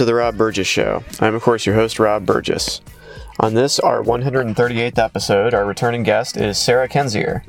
[0.00, 1.04] to the Rob Burgess Show.
[1.20, 2.80] I'm, of course, your host, Rob Burgess.
[3.38, 7.42] On this, our 138th episode, our returning guest is Sarah Kendzior.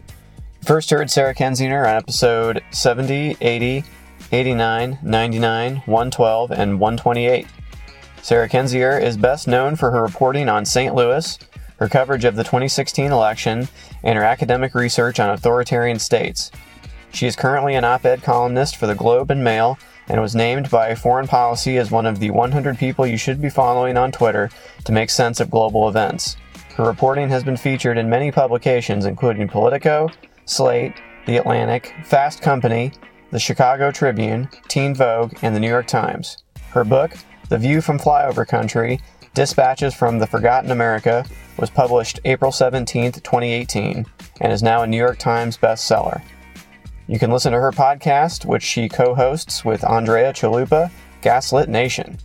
[0.62, 3.86] First heard Sarah Kendzior on episode 70, 80,
[4.34, 7.48] 89, 99, 112, and 128.
[8.22, 10.94] Sarah Kendzior is best known for her reporting on St.
[10.94, 11.40] Louis,
[11.78, 13.70] her coverage of the 2016 election,
[14.04, 16.52] and her academic research on authoritarian states.
[17.14, 19.80] She is currently an op ed columnist for the Globe and Mail
[20.12, 23.50] and was named by Foreign Policy as one of the 100 people you should be
[23.50, 24.50] following on Twitter
[24.84, 26.36] to make sense of global events.
[26.76, 30.10] Her reporting has been featured in many publications, including Politico,
[30.44, 30.94] Slate,
[31.26, 32.92] The Atlantic, Fast Company,
[33.32, 36.44] The Chicago Tribune, Teen Vogue, and The New York Times.
[36.72, 37.14] Her book,
[37.48, 39.00] The View from Flyover Country
[39.34, 41.26] Dispatches from the Forgotten America,
[41.58, 44.06] was published April 17, 2018,
[44.42, 46.22] and is now a New York Times bestseller.
[47.12, 50.90] You can listen to her podcast, which she co hosts with Andrea Chalupa,
[51.22, 52.18] Gaslit Nation.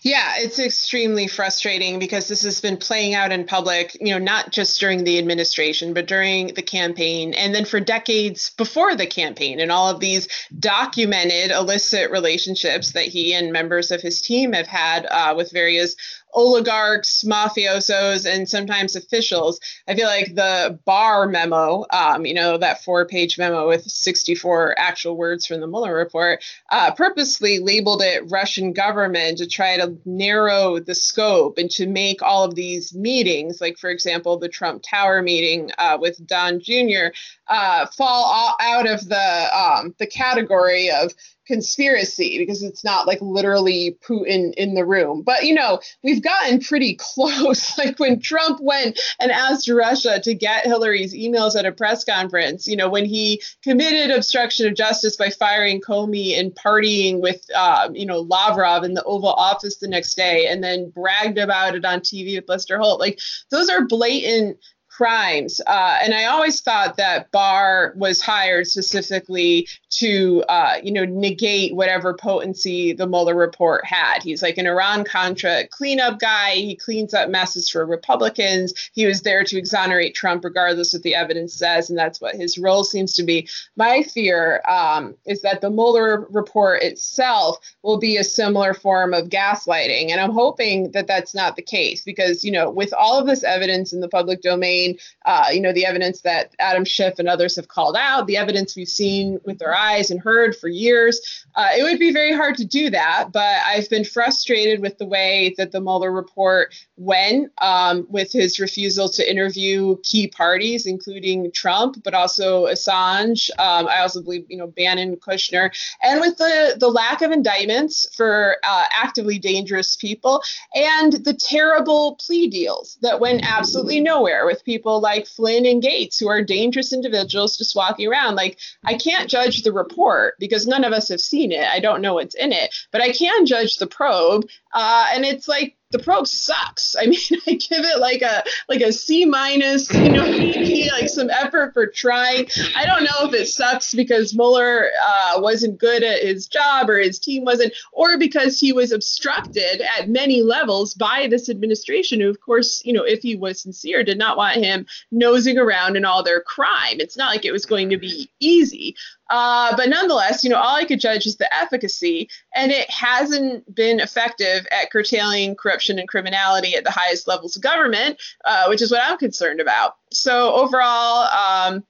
[0.02, 4.50] Yeah, it's extremely frustrating because this has been playing out in public, you know, not
[4.50, 9.60] just during the administration, but during the campaign and then for decades before the campaign
[9.60, 10.26] and all of these
[10.58, 15.96] documented illicit relationships that he and members of his team have had uh, with various
[16.34, 19.60] oligarchs, mafiosos, and sometimes officials.
[19.88, 24.74] I feel like the Barr memo, um, you know, that four page memo with 64
[24.78, 29.96] actual words from the Mueller report, uh, purposely labeled it Russian government to try to
[30.04, 34.82] narrow the scope and to make all of these meetings, like, for example, the Trump
[34.82, 37.08] Tower meeting uh, with Don Jr.,
[37.48, 41.12] uh, fall out of the, um, the category of
[41.50, 45.22] conspiracy because it's not like literally Putin in the room.
[45.22, 47.76] But you know, we've gotten pretty close.
[47.76, 52.68] like when Trump went and asked Russia to get Hillary's emails at a press conference,
[52.68, 57.88] you know, when he committed obstruction of justice by firing Comey and partying with, uh,
[57.92, 61.84] you know, Lavrov in the Oval Office the next day and then bragged about it
[61.84, 63.00] on TV with Lester Holt.
[63.00, 63.18] Like
[63.50, 64.58] those are blatant
[65.00, 65.60] crimes.
[65.66, 71.74] Uh, and I always thought that Barr was hired specifically to, uh, you know, negate
[71.74, 74.22] whatever potency the Mueller report had.
[74.22, 76.52] He's like an Iran Contra cleanup guy.
[76.52, 78.90] He cleans up messes for Republicans.
[78.94, 82.34] He was there to exonerate Trump, regardless of what the evidence says, and that's what
[82.34, 83.48] his role seems to be.
[83.76, 89.30] My fear um, is that the Mueller report itself will be a similar form of
[89.30, 93.26] gaslighting, and I'm hoping that that's not the case because, you know, with all of
[93.26, 94.89] this evidence in the public domain
[95.24, 98.76] uh, you know, the evidence that Adam Schiff and others have called out, the evidence
[98.76, 101.44] we've seen with our eyes and heard for years.
[101.54, 105.06] Uh, it would be very hard to do that, but I've been frustrated with the
[105.06, 111.50] way that the Mueller report went um, with his refusal to interview key parties, including
[111.52, 113.50] Trump, but also Assange.
[113.58, 115.70] Um, I also believe, you know, Bannon, Kushner,
[116.02, 120.42] and with the, the lack of indictments for uh, actively dangerous people
[120.74, 125.82] and the terrible plea deals that went absolutely nowhere with people people like Flynn and
[125.82, 128.34] Gates, who are dangerous individuals just walking around.
[128.34, 131.68] Like, I can't judge the report because none of us have seen it.
[131.68, 134.48] I don't know what's in it, but I can judge the probe.
[134.72, 136.94] Uh, and it's like the probe sucks.
[136.98, 141.08] I mean, I give it like a like a C minus, you know, maybe like
[141.08, 142.48] some effort for trying.
[142.76, 146.98] I don't know if it sucks because Mueller uh, wasn't good at his job or
[146.98, 152.30] his team wasn't, or because he was obstructed at many levels by this administration, who,
[152.30, 156.04] of course, you know, if he was sincere, did not want him nosing around in
[156.04, 157.00] all their crime.
[157.00, 158.94] It's not like it was going to be easy.
[159.30, 163.72] Uh, but nonetheless, you know, all I could judge is the efficacy, and it hasn't
[163.74, 168.82] been effective at curtailing corruption and criminality at the highest levels of government, uh, which
[168.82, 169.94] is what I'm concerned about.
[170.12, 171.84] So overall, um,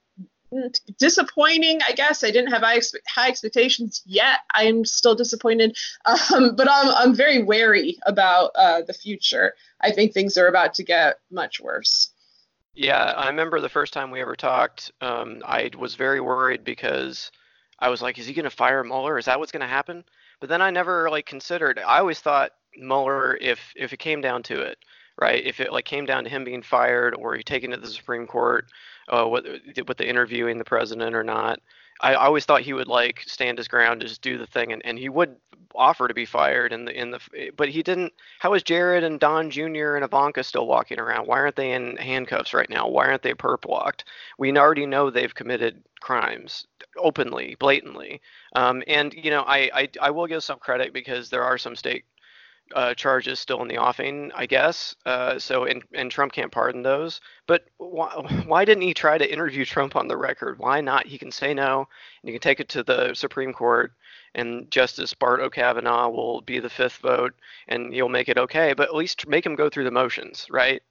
[0.99, 2.23] disappointing i guess.
[2.23, 4.39] I didn't have high, high expectations yet.
[4.53, 9.53] I'm still disappointed um, but I'm, I'm very wary about uh, the future.
[9.79, 12.10] I think things are about to get much worse
[12.73, 17.31] yeah, I remember the first time we ever talked, um, I was very worried because
[17.79, 19.17] I was like, is he going to fire Mueller?
[19.17, 20.03] Is that what's going to happen?
[20.39, 21.79] But then I never like considered.
[21.79, 24.77] I always thought Mueller, if if it came down to it,
[25.19, 25.43] right?
[25.45, 28.25] If it like came down to him being fired or he taken to the Supreme
[28.25, 28.67] Court,
[29.09, 29.45] uh, with,
[29.87, 31.59] with the interviewing the president or not,
[32.01, 34.97] I always thought he would like stand his ground, just do the thing, and, and
[34.97, 35.35] he would
[35.75, 37.19] offer to be fired in the in the
[37.55, 38.13] but he didn't.
[38.39, 39.95] How is Jared and Don Jr.
[39.95, 41.27] and Ivanka still walking around?
[41.27, 42.87] Why aren't they in handcuffs right now?
[42.87, 44.05] Why aren't they perp walked?
[44.37, 46.65] We already know they've committed crimes
[46.97, 48.21] openly, blatantly.
[48.55, 51.75] Um, and you know, I, I I will give some credit because there are some
[51.75, 52.05] state
[52.75, 54.95] uh, charges still in the offing, I guess.
[55.05, 57.21] Uh, so, and, and Trump can't pardon those.
[57.47, 58.09] But why,
[58.45, 60.59] why didn't he try to interview Trump on the record?
[60.59, 61.07] Why not?
[61.07, 63.93] He can say no, and you can take it to the Supreme Court,
[64.35, 67.33] and Justice Bart O'Kavanaugh will be the fifth vote,
[67.67, 68.73] and he'll make it okay.
[68.73, 70.81] But at least make him go through the motions, right?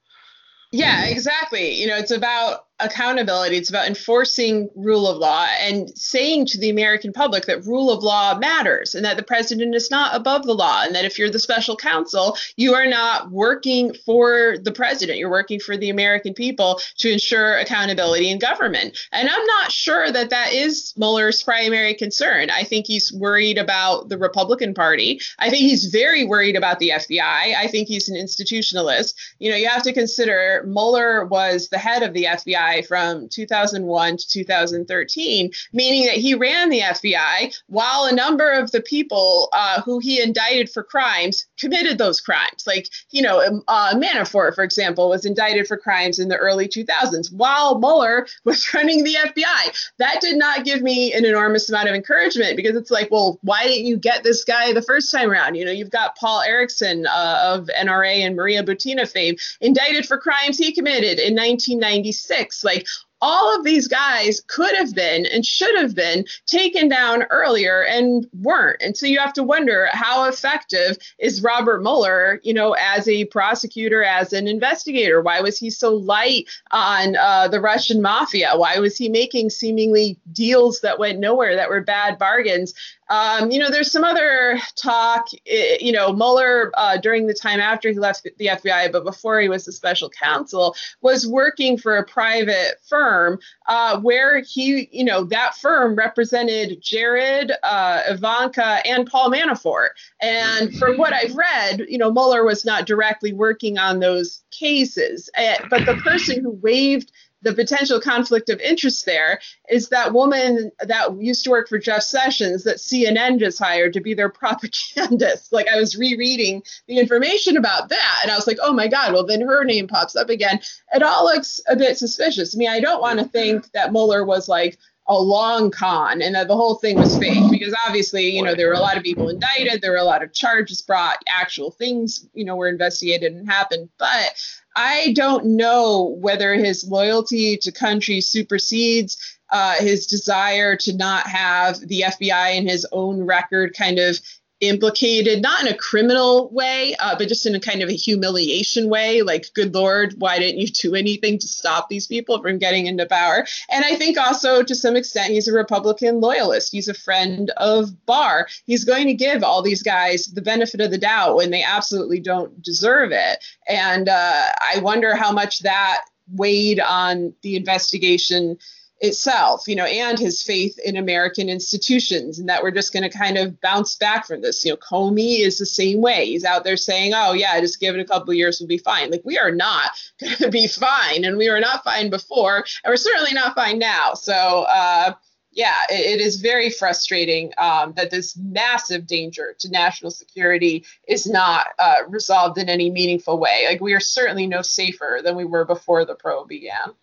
[0.73, 1.75] Yeah, exactly.
[1.75, 3.57] You know, it's about accountability.
[3.57, 8.03] It's about enforcing rule of law and saying to the American public that rule of
[8.03, 10.83] law matters and that the president is not above the law.
[10.85, 15.19] And that if you're the special counsel, you are not working for the president.
[15.19, 18.97] You're working for the American people to ensure accountability in government.
[19.13, 22.51] And I'm not sure that that is Mueller's primary concern.
[22.51, 25.21] I think he's worried about the Republican Party.
[25.39, 27.21] I think he's very worried about the FBI.
[27.55, 29.15] I think he's an institutionalist.
[29.39, 33.29] You know, you have to consider Mueller was the head of the FBI FBI from
[33.29, 39.49] 2001 to 2013, meaning that he ran the FBI while a number of the people
[39.53, 42.65] uh, who he indicted for crimes committed those crimes.
[42.67, 46.69] Like, you know, um, uh, Manafort, for example, was indicted for crimes in the early
[46.69, 49.91] 2000s while Mueller was running the FBI.
[49.99, 53.65] That did not give me an enormous amount of encouragement because it's like, well, why
[53.65, 55.55] didn't you get this guy the first time around?
[55.55, 60.19] You know, you've got Paul Erickson uh, of NRA and Maria Butina fame indicted for
[60.19, 62.87] crimes he committed in 1996 like
[63.23, 68.27] all of these guys could have been and should have been taken down earlier and
[68.41, 68.81] weren't.
[68.81, 73.27] And so you have to wonder how effective is Robert Mueller, you know, as a
[73.27, 75.21] prosecutor, as an investigator?
[75.21, 78.53] Why was he so light on uh, the Russian mafia?
[78.55, 82.73] Why was he making seemingly deals that went nowhere, that were bad bargains?
[83.11, 87.91] Um, you know, there's some other talk, you know, Mueller uh, during the time after
[87.91, 92.05] he left the FBI, but before he was the special counsel, was working for a
[92.05, 99.31] private firm uh, where he, you know, that firm represented Jared, uh, Ivanka, and Paul
[99.31, 99.89] Manafort.
[100.23, 105.29] And from what I've read, you know, Mueller was not directly working on those cases,
[105.35, 107.11] eh, but the person who waived
[107.43, 112.03] the potential conflict of interest there is that woman that used to work for Jeff
[112.03, 115.53] Sessions that CNN just hired to be their propagandist.
[115.53, 119.13] Like I was rereading the information about that and I was like, oh my God,
[119.13, 120.61] well then her name pops up again.
[120.93, 122.55] It all looks a bit suspicious.
[122.55, 124.79] I mean, I don't want to think that Mueller was like,
[125.11, 128.69] a long con and that the whole thing was fake because obviously you know there
[128.69, 132.29] were a lot of people indicted there were a lot of charges brought actual things
[132.33, 134.41] you know were investigated and happened but
[134.77, 139.19] I don't know whether his loyalty to country supersedes
[139.51, 144.21] uh, his desire to not have the FBI in his own record kind of
[144.61, 148.89] implicated, not in a criminal way, uh, but just in a kind of a humiliation
[148.89, 149.23] way.
[149.23, 153.07] Like, good Lord, why didn't you do anything to stop these people from getting into
[153.07, 153.47] power?
[153.71, 156.73] And I think also to some extent, he's a Republican loyalist.
[156.73, 158.49] He's a friend of Barr.
[158.67, 162.21] He's going to give all these guys the benefit of the doubt when they absolutely
[162.21, 163.43] don't deserve it.
[163.69, 166.03] And uh, I wonder how much that
[166.33, 168.59] weighed on the investigation
[169.01, 173.19] itself, you know, and his faith in American institutions, and that we're just going to
[173.19, 174.65] kind of bounce back from this.
[174.65, 176.27] You know, Comey is the same way.
[176.27, 178.79] He's out there saying, "Oh yeah, just give it a couple of years, we'll be
[178.79, 179.91] fine." Like we are not
[180.21, 183.79] going to be fine, and we were not fine before, and we're certainly not fine
[183.79, 184.15] now.
[184.15, 184.35] So.
[184.35, 185.15] Uh,
[185.53, 191.27] yeah, it, it is very frustrating um, that this massive danger to national security is
[191.27, 193.67] not uh, resolved in any meaningful way.
[193.69, 196.95] Like we are certainly no safer than we were before the probe began.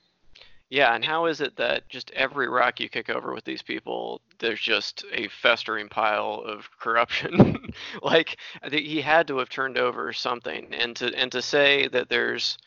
[0.70, 4.22] Yeah, and how is it that just every rock you kick over with these people,
[4.40, 7.74] there's just a festering pile of corruption?
[8.02, 8.38] like
[8.72, 12.58] he had to have turned over something, and to and to say that there's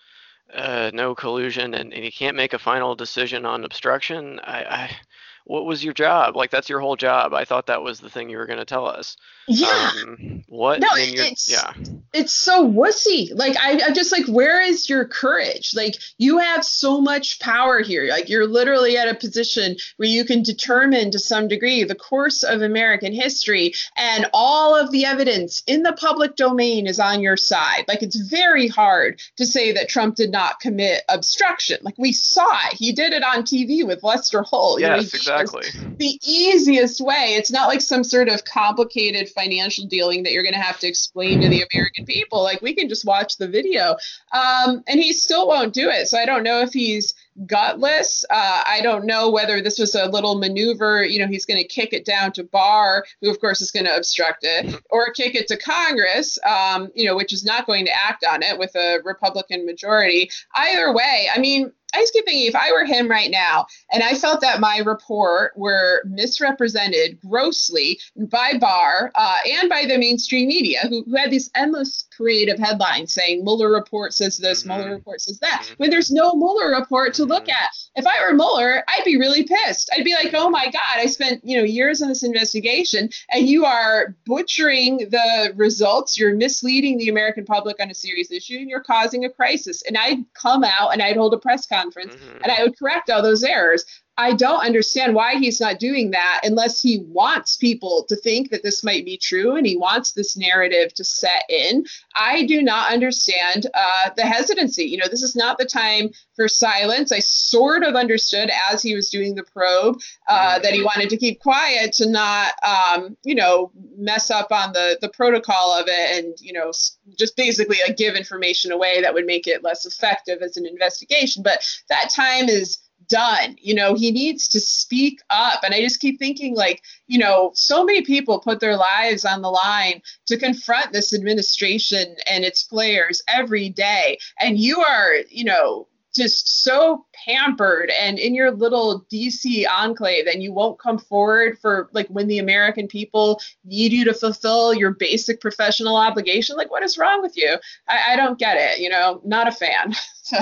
[0.55, 4.97] uh, no collusion and, and he can't make a final decision on obstruction, I, I
[5.45, 6.37] what was your job?
[6.37, 7.35] Like that's your whole job.
[7.35, 9.17] I thought that was the thing you were going to tell us.
[9.51, 9.91] Yeah.
[10.03, 10.81] Um, what?
[10.81, 11.73] No, it's yeah.
[12.13, 13.31] It's so wussy.
[13.35, 15.73] Like I, I'm just like, where is your courage?
[15.75, 18.09] Like you have so much power here.
[18.09, 22.45] Like you're literally at a position where you can determine to some degree the course
[22.45, 27.37] of American history, and all of the evidence in the public domain is on your
[27.37, 27.85] side.
[27.89, 31.79] Like it's very hard to say that Trump did not commit obstruction.
[31.83, 32.75] Like we saw it.
[32.75, 34.81] He did it on TV with Lester Holt.
[34.81, 35.67] Yes, you know, exactly.
[35.99, 37.35] The easiest way.
[37.37, 40.87] It's not like some sort of complicated financial dealing that you're going to have to
[40.87, 42.43] explain to the American people.
[42.43, 43.97] Like we can just watch the video.
[44.33, 46.09] Um, and he still won't do it.
[46.09, 47.15] So I don't know if he's
[47.47, 48.25] gutless.
[48.31, 51.05] Uh, I don't know whether this was a little maneuver.
[51.05, 53.87] You know, he's going to kick it down to Barr, who of course is going
[53.87, 57.87] to obstruct it, or kick it to Congress, um, you know, which is not going
[57.87, 60.31] to act on it with a Republican majority.
[60.55, 64.03] Either way, I mean, I just keep thinking if I were him right now and
[64.03, 70.49] I felt that my report were misrepresented grossly by Barr uh, and by the mainstream
[70.49, 74.71] media, who, who had this endless parade of headlines saying Mueller report says this, mm-hmm.
[74.71, 75.75] Mueller report says that, mm-hmm.
[75.79, 77.51] when there's no Mueller report to look mm-hmm.
[77.51, 77.71] at.
[77.97, 79.91] If I were Mueller, I'd be really pissed.
[79.97, 83.49] I'd be like, oh my God, I spent you know years on this investigation and
[83.49, 86.19] you are butchering the results.
[86.19, 89.83] You're misleading the American public on a serious issue and you're causing a crisis.
[89.83, 92.43] And I'd come out and I'd hold a press conference conference mm-hmm.
[92.43, 93.85] and I would correct all those errors.
[94.21, 98.63] I don't understand why he's not doing that unless he wants people to think that
[98.63, 101.87] this might be true and he wants this narrative to set in.
[102.15, 104.85] I do not understand uh, the hesitancy.
[104.85, 107.13] You know, this is not the time for silence.
[107.13, 109.99] I sort of understood as he was doing the probe
[110.29, 114.75] uh, that he wanted to keep quiet to not, um, you know, mess up on
[114.75, 116.73] the the protocol of it and you know
[117.19, 121.43] just basically like give information away that would make it less effective as an investigation.
[121.43, 122.79] But that time is
[123.11, 123.57] done.
[123.61, 125.61] You know, he needs to speak up.
[125.63, 129.43] And I just keep thinking, like, you know, so many people put their lives on
[129.43, 134.19] the line to confront this administration and its players every day.
[134.39, 140.43] And you are, you know, just so pampered and in your little DC enclave, and
[140.43, 144.93] you won't come forward for like when the American people need you to fulfill your
[144.93, 146.57] basic professional obligation.
[146.57, 147.57] Like, what is wrong with you?
[147.89, 148.81] I, I don't get it.
[148.81, 149.95] You know, not a fan.
[150.23, 150.37] so.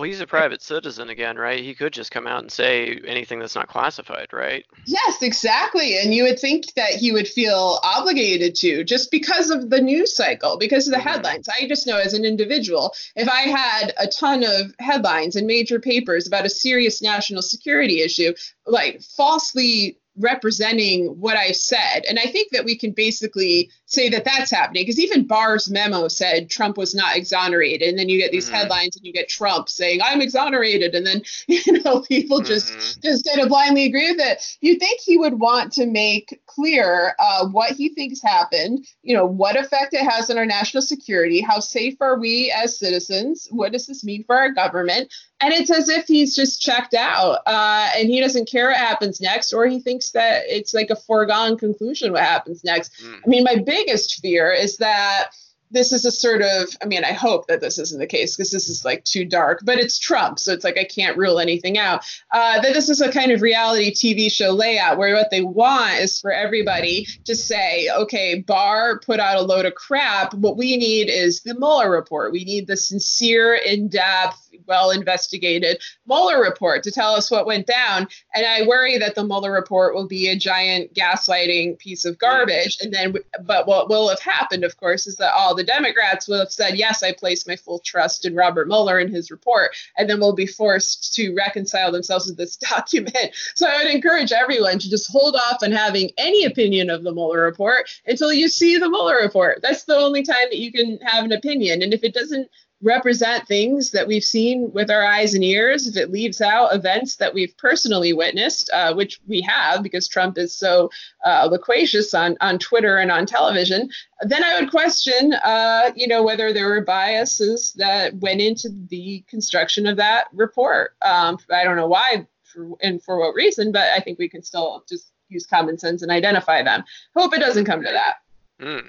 [0.00, 1.62] Well, he's a private citizen again, right?
[1.62, 4.64] He could just come out and say anything that's not classified, right?
[4.86, 5.98] Yes, exactly.
[5.98, 10.16] And you would think that he would feel obligated to just because of the news
[10.16, 11.08] cycle, because of the mm-hmm.
[11.08, 11.50] headlines.
[11.50, 15.78] I just know as an individual, if I had a ton of headlines and major
[15.78, 18.32] papers about a serious national security issue,
[18.66, 22.04] like falsely representing what I've said.
[22.08, 26.08] And I think that we can basically say that that's happening because even Barr's memo
[26.08, 27.88] said Trump was not exonerated.
[27.88, 28.56] And then you get these mm-hmm.
[28.56, 30.94] headlines and you get Trump saying, I'm exonerated.
[30.94, 33.00] And then, you know, people just, mm-hmm.
[33.02, 34.58] just kind of blindly agree with it.
[34.60, 39.26] You think he would want to make clear uh, what he thinks happened, you know,
[39.26, 43.72] what effect it has on our national security, how safe are we as citizens, what
[43.72, 45.12] does this mean for our government?
[45.40, 49.20] And it's as if he's just checked out uh, and he doesn't care what happens
[49.20, 52.92] next, or he thinks that it's like a foregone conclusion what happens next.
[53.02, 53.20] Mm.
[53.24, 55.30] I mean, my biggest fear is that
[55.70, 58.50] this is a sort of i mean i hope that this isn't the case because
[58.50, 61.78] this is like too dark but it's trump so it's like i can't rule anything
[61.78, 65.42] out uh, that this is a kind of reality tv show layout where what they
[65.42, 70.56] want is for everybody to say okay barr put out a load of crap what
[70.56, 76.82] we need is the mueller report we need the sincere in-depth well investigated mueller report
[76.82, 80.28] to tell us what went down and i worry that the mueller report will be
[80.28, 85.06] a giant gaslighting piece of garbage and then but what will have happened of course
[85.06, 88.34] is that all the Democrats will have said, yes, I place my full trust in
[88.34, 92.56] Robert Mueller and his report, and then will be forced to reconcile themselves with this
[92.70, 93.34] document.
[93.54, 97.12] So I would encourage everyone to just hold off on having any opinion of the
[97.12, 99.60] Mueller report until you see the Mueller report.
[99.62, 101.82] That's the only time that you can have an opinion.
[101.82, 102.48] And if it doesn't
[102.82, 107.16] represent things that we've seen with our eyes and ears, if it leaves out events
[107.16, 110.90] that we've personally witnessed, uh, which we have because Trump is so
[111.26, 113.90] uh, loquacious on, on Twitter and on television,
[114.22, 119.24] then I would question, uh, you know, whether there were biases that went into the
[119.28, 120.96] construction of that report.
[121.02, 124.42] Um, I don't know why for, and for what reason, but I think we can
[124.42, 126.84] still just use common sense and identify them.
[127.14, 128.16] Hope it doesn't come to that.
[128.60, 128.86] Mm.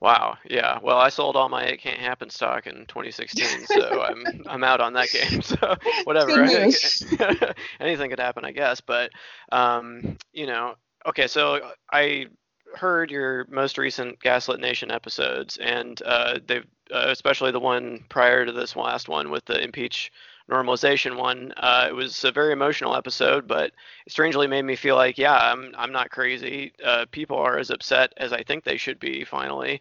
[0.00, 0.38] Wow.
[0.48, 0.78] Yeah.
[0.82, 4.80] Well, I sold all my It Can't Happen stock in 2016, so I'm I'm out
[4.80, 5.42] on that game.
[5.48, 6.42] So whatever.
[7.80, 8.80] Anything could happen, I guess.
[8.80, 9.10] But
[9.50, 10.74] um, you know,
[11.06, 11.26] okay.
[11.26, 11.60] So
[11.92, 12.26] I
[12.74, 18.46] heard your most recent Gaslit Nation episodes, and uh, they've uh, especially the one prior
[18.46, 20.12] to this last one with the impeach
[20.48, 21.52] normalization one.
[21.56, 23.72] Uh, it was a very emotional episode, but
[24.06, 26.72] it strangely made me feel like, yeah, I'm I'm not crazy.
[26.82, 29.24] Uh, people are as upset as I think they should be.
[29.24, 29.80] Finally.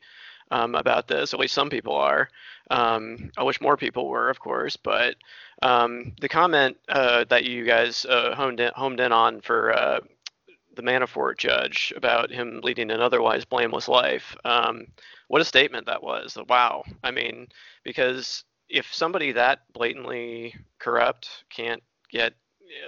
[0.49, 2.29] Um, about this, at least some people are.
[2.71, 5.17] Um, I wish more people were, of course, but
[5.61, 9.99] um, the comment uh, that you guys uh, honed in, homed in on for uh,
[10.77, 14.37] the Manafort judge about him leading an otherwise blameless life.
[14.45, 14.87] Um,
[15.27, 16.37] what a statement that was!
[16.47, 16.83] Wow.
[17.03, 17.47] I mean,
[17.83, 22.33] because if somebody that blatantly corrupt can't get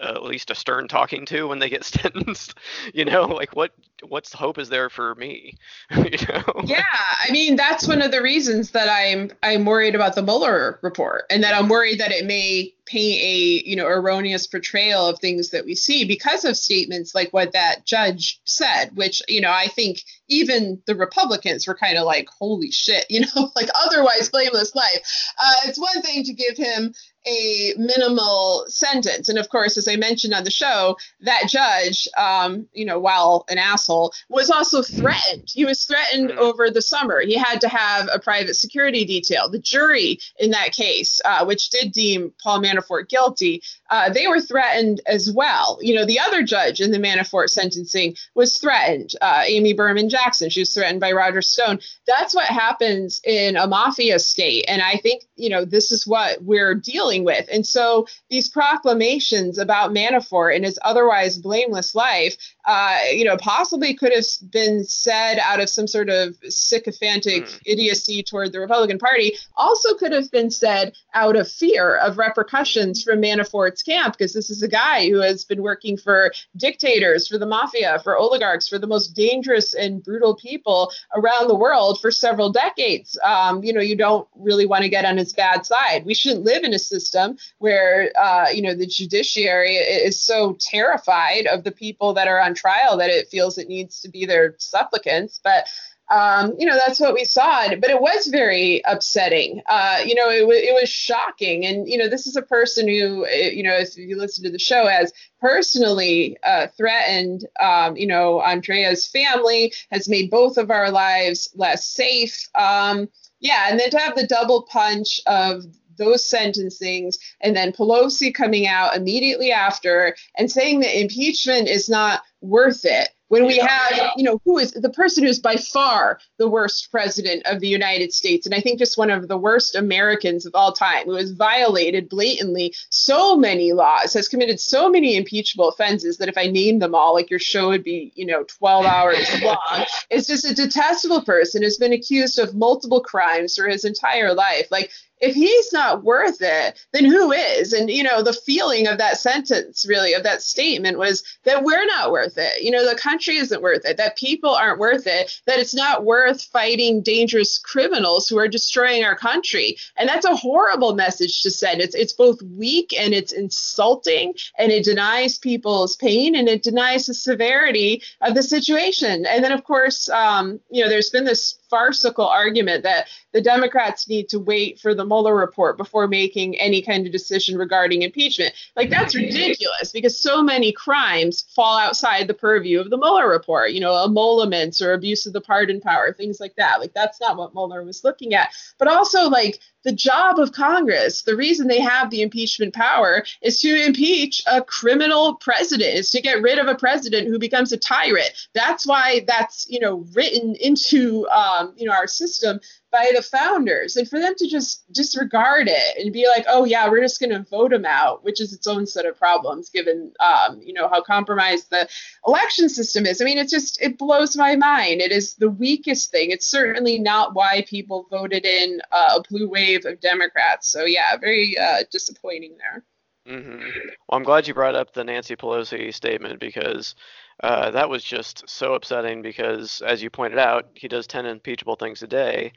[0.02, 2.56] uh, at least a stern talking to when they get sentenced
[2.94, 3.72] you know like what
[4.08, 5.58] what's hope is there for me
[5.92, 6.44] you know?
[6.64, 6.84] Yeah
[7.28, 11.24] i mean that's one of the reasons that i'm i'm worried about the mueller report
[11.30, 15.50] and that i'm worried that it may paint a you know erroneous portrayal of things
[15.50, 19.68] that we see because of statements like what that judge said which you know i
[19.68, 24.76] think even the republicans were kind of like holy shit you know like otherwise blameless
[24.76, 25.32] life.
[25.40, 26.94] Uh, it's one thing to give him
[27.26, 32.68] a minimal sentence and of course as i mentioned on the show that judge um,
[32.74, 36.40] you know while an asshole was also threatened he was threatened mm-hmm.
[36.40, 40.72] over the summer he had to have a private security detail the jury in that
[40.72, 45.78] case uh, which did deem paul manafort Manafort guilty, uh, they were threatened as well.
[45.82, 50.50] You know, the other judge in the Manafort sentencing was threatened, uh, Amy Berman Jackson.
[50.50, 51.80] She was threatened by Roger Stone.
[52.08, 54.66] That's what happens in a mafia state.
[54.68, 57.48] And I think, you know, this is what we're dealing with.
[57.52, 63.94] And so these proclamations about Manafort and his otherwise blameless life, uh, you know, possibly
[63.94, 67.60] could have been said out of some sort of sycophantic mm.
[67.66, 72.50] idiocy toward the Republican Party, also could have been said out of fear of repercussions
[72.50, 77.28] repercussions from Manafort's camp because this is a guy who has been working for dictators,
[77.28, 82.00] for the mafia, for oligarchs, for the most dangerous and brutal people around the world
[82.02, 83.18] for several decades.
[83.26, 86.06] Um, you know, you don't really want to get on his bad side.
[86.06, 91.48] We shouldn't live in a system where, uh, you know, the judiciary is so terrified
[91.48, 94.56] of the people that are on trial that it feels it needs to be their
[94.58, 95.40] supplicants.
[95.44, 95.68] But
[96.12, 97.68] um, you know, that's what we saw.
[97.76, 99.62] But it was very upsetting.
[99.70, 101.66] Uh, you know, it, w- it was shocking.
[101.66, 104.50] And, you know, this is a person who, eh, you know, if you listen to
[104.50, 110.72] the show, has personally uh, threatened, um, you know, Andrea's family, has made both of
[110.72, 112.50] our lives less safe.
[112.56, 113.08] Um,
[113.40, 113.68] yeah.
[113.70, 115.64] And then to have the double punch of
[116.00, 122.24] those sentencings, and then Pelosi coming out immediately after and saying that impeachment is not
[122.42, 126.50] worth it when we have, you know, who is the person who's by far the
[126.50, 130.46] worst president of the United States, and I think just one of the worst Americans
[130.46, 135.70] of all time, who has violated blatantly so many laws, has committed so many impeachable
[135.70, 138.86] offenses that if I name them all, like your show would be, you know, 12
[138.86, 139.86] hours long.
[140.10, 144.68] It's just a detestable person who's been accused of multiple crimes for his entire life.
[144.72, 147.74] Like if he's not worth it, then who is?
[147.74, 151.86] And, you know, the feeling of that sentence, really, of that statement was that we're
[151.86, 152.62] not worth it.
[152.64, 156.06] You know, the country isn't worth it, that people aren't worth it, that it's not
[156.06, 159.78] worth fighting dangerous criminals who are destroying our country.
[159.98, 161.82] And that's a horrible message to send.
[161.82, 167.06] It's, it's both weak and it's insulting and it denies people's pain and it denies
[167.06, 169.26] the severity of the situation.
[169.26, 174.08] And then, of course, um, you know, there's been this farcical argument that the Democrats
[174.08, 178.54] need to wait for the Mueller report before making any kind of decision regarding impeachment.
[178.76, 183.72] Like, that's ridiculous because so many crimes fall outside the purview of the Mueller report,
[183.72, 186.80] you know, emoluments or abuse of the pardon power, things like that.
[186.80, 188.52] Like, that's not what Mueller was looking at.
[188.78, 193.60] But also, like, the job of Congress, the reason they have the impeachment power is
[193.62, 197.78] to impeach a criminal president, is to get rid of a president who becomes a
[197.78, 198.32] tyrant.
[198.54, 202.60] That's why that's, you know, written into, um, you know, our system
[202.92, 206.90] by the founders and for them to just disregard it and be like oh yeah
[206.90, 210.12] we're just going to vote him out which is its own set of problems given
[210.20, 211.88] um, you know how compromised the
[212.26, 213.22] election system is.
[213.22, 215.02] I mean it's just it blows my mind.
[215.02, 216.32] It is the weakest thing.
[216.32, 220.68] It's certainly not why people voted in uh, a blue wave of democrats.
[220.70, 222.84] So yeah very uh, disappointing there.
[223.28, 223.60] Mm-hmm.
[223.60, 226.96] well i'm glad you brought up the nancy pelosi statement because
[227.42, 231.76] uh, that was just so upsetting because, as you pointed out, he does 10 impeachable
[231.76, 232.52] things a day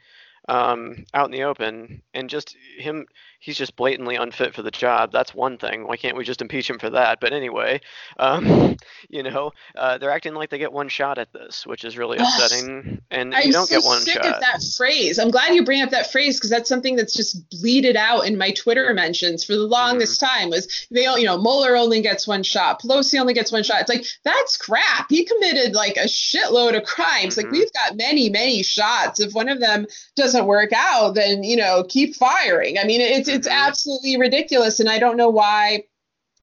[0.47, 3.05] um, out in the open, and just him
[3.43, 5.11] he's just blatantly unfit for the job.
[5.11, 5.85] That's one thing.
[5.85, 7.19] Why can't we just impeach him for that?
[7.19, 7.81] But anyway,
[8.17, 8.77] um,
[9.09, 12.17] you know, uh, they're acting like they get one shot at this, which is really
[12.19, 13.01] upsetting.
[13.11, 14.35] And I'm you don't so get one sick shot.
[14.35, 15.19] of that phrase.
[15.19, 18.37] I'm glad you bring up that phrase because that's something that's just bleeded out in
[18.37, 20.39] my Twitter mentions for the longest Mm-hmm.
[20.41, 20.49] time.
[20.49, 23.81] Was they, all you know, Mueller only gets one shot, Pelosi only gets one shot.
[23.81, 25.09] It's like that's crap.
[25.09, 27.35] He committed like a shitload of crimes.
[27.35, 27.51] Like Mhm.
[27.51, 29.19] we've got many, many shots.
[29.19, 32.77] If one of them doesn't work out, then you know, keep firing.
[32.77, 35.83] I mean, it's it's absolutely ridiculous, and I don't know why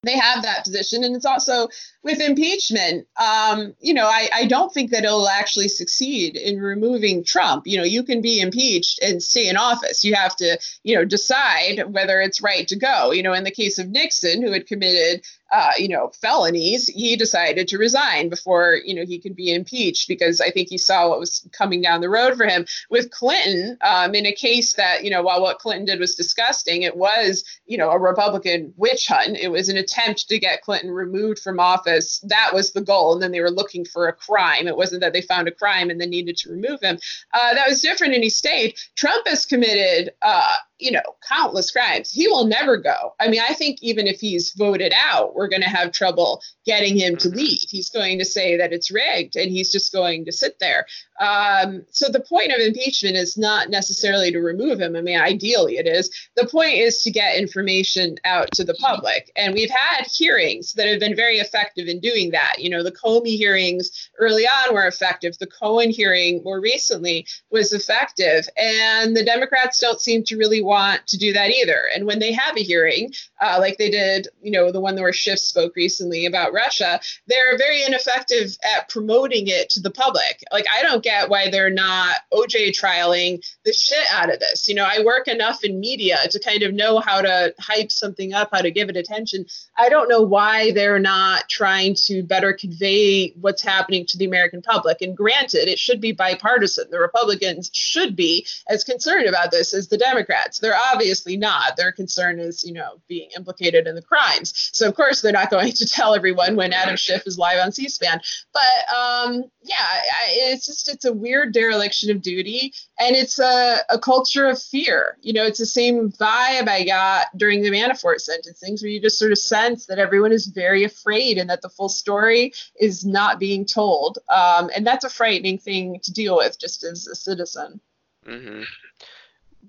[0.03, 1.03] they have that position.
[1.03, 1.69] And it's also
[2.03, 7.23] with impeachment um, you know I, I don't think that it'll actually succeed in removing
[7.23, 7.67] trump.
[7.67, 10.03] You know you can be impeached and stay in office.
[10.03, 13.11] You have to you know decide whether it's right to go.
[13.11, 17.15] You know in the case of nixon who had committed uh, you know felonies he
[17.15, 21.09] decided to resign before you know he could be impeached because i think he saw
[21.09, 22.65] what was coming down the road for him.
[22.89, 26.83] With clinton um, in a case that you know while what clinton did was disgusting
[26.83, 29.37] it was you know a republican witch hunt.
[29.37, 31.90] It was an attempt to get clinton removed from office
[32.23, 33.13] that was the goal.
[33.13, 34.67] And then they were looking for a crime.
[34.67, 36.97] It wasn't that they found a crime and then needed to remove him.
[37.33, 42.11] Uh, that was different and he stayed trump has committed uh, you know countless crimes
[42.11, 43.13] he will never go.
[43.19, 46.97] I mean i think even if he's voted out we're going to have trouble getting
[46.97, 47.35] him to Mhm.
[47.35, 47.59] leave.
[47.69, 50.85] He's going to say that it's rigged and he's just going to sit there.
[51.19, 54.95] Um, so the point of impeachment is not necessarily to remove him.
[54.95, 56.09] I mean ideally it is.
[56.35, 59.31] The point is to get information out to the public.
[59.35, 62.55] And we've had hearings that have been very effective in doing that.
[62.59, 65.37] You know the comey hearings early on were effective.
[65.37, 68.47] The cohen hearing more recently was effective.
[68.57, 71.81] And the democrats don't seem to really want to do that either.
[71.93, 75.11] And when they have a hearing uh, like they did you know the one where
[75.11, 80.43] schiff spoke recently about russia they're very ineffective at promoting it to the public.
[80.51, 84.69] Like i don't get why they're not oj trialing the shit out of this.
[84.69, 88.33] You know i work enough in media to kind of know how to hype something
[88.33, 89.45] up how to give it attention.
[89.77, 94.61] I don't know why they're not trying to better convey what's happening to the american
[94.61, 95.01] public.
[95.01, 96.85] And granted it should be bipartisan.
[96.91, 101.75] The republicans should be as concerned about this as the democrats they're obviously not.
[101.75, 104.69] Their concern is you know being implicated in the crimes.
[104.73, 107.71] So of course they're not going to tell everyone when adam schiff is live on
[107.71, 108.21] c-span.
[108.53, 113.99] But um, yeah it's just it's a weird dereliction of duty and it's a, a
[113.99, 115.17] culture of fear.
[115.21, 119.19] You know it's the same vibe i got during the manafort sentencings where you just
[119.19, 123.39] sort of sense that everyone is very afraid and that the full story is not
[123.39, 124.19] being told.
[124.29, 127.79] Um, and that's a frightening thing to deal with just as a citizen.
[128.25, 128.63] Hmm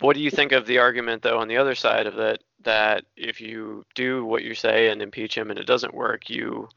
[0.00, 3.04] What do you think of the argument, though, on the other side of it, that
[3.16, 6.68] if you do what you say and impeach him and it doesn't work, you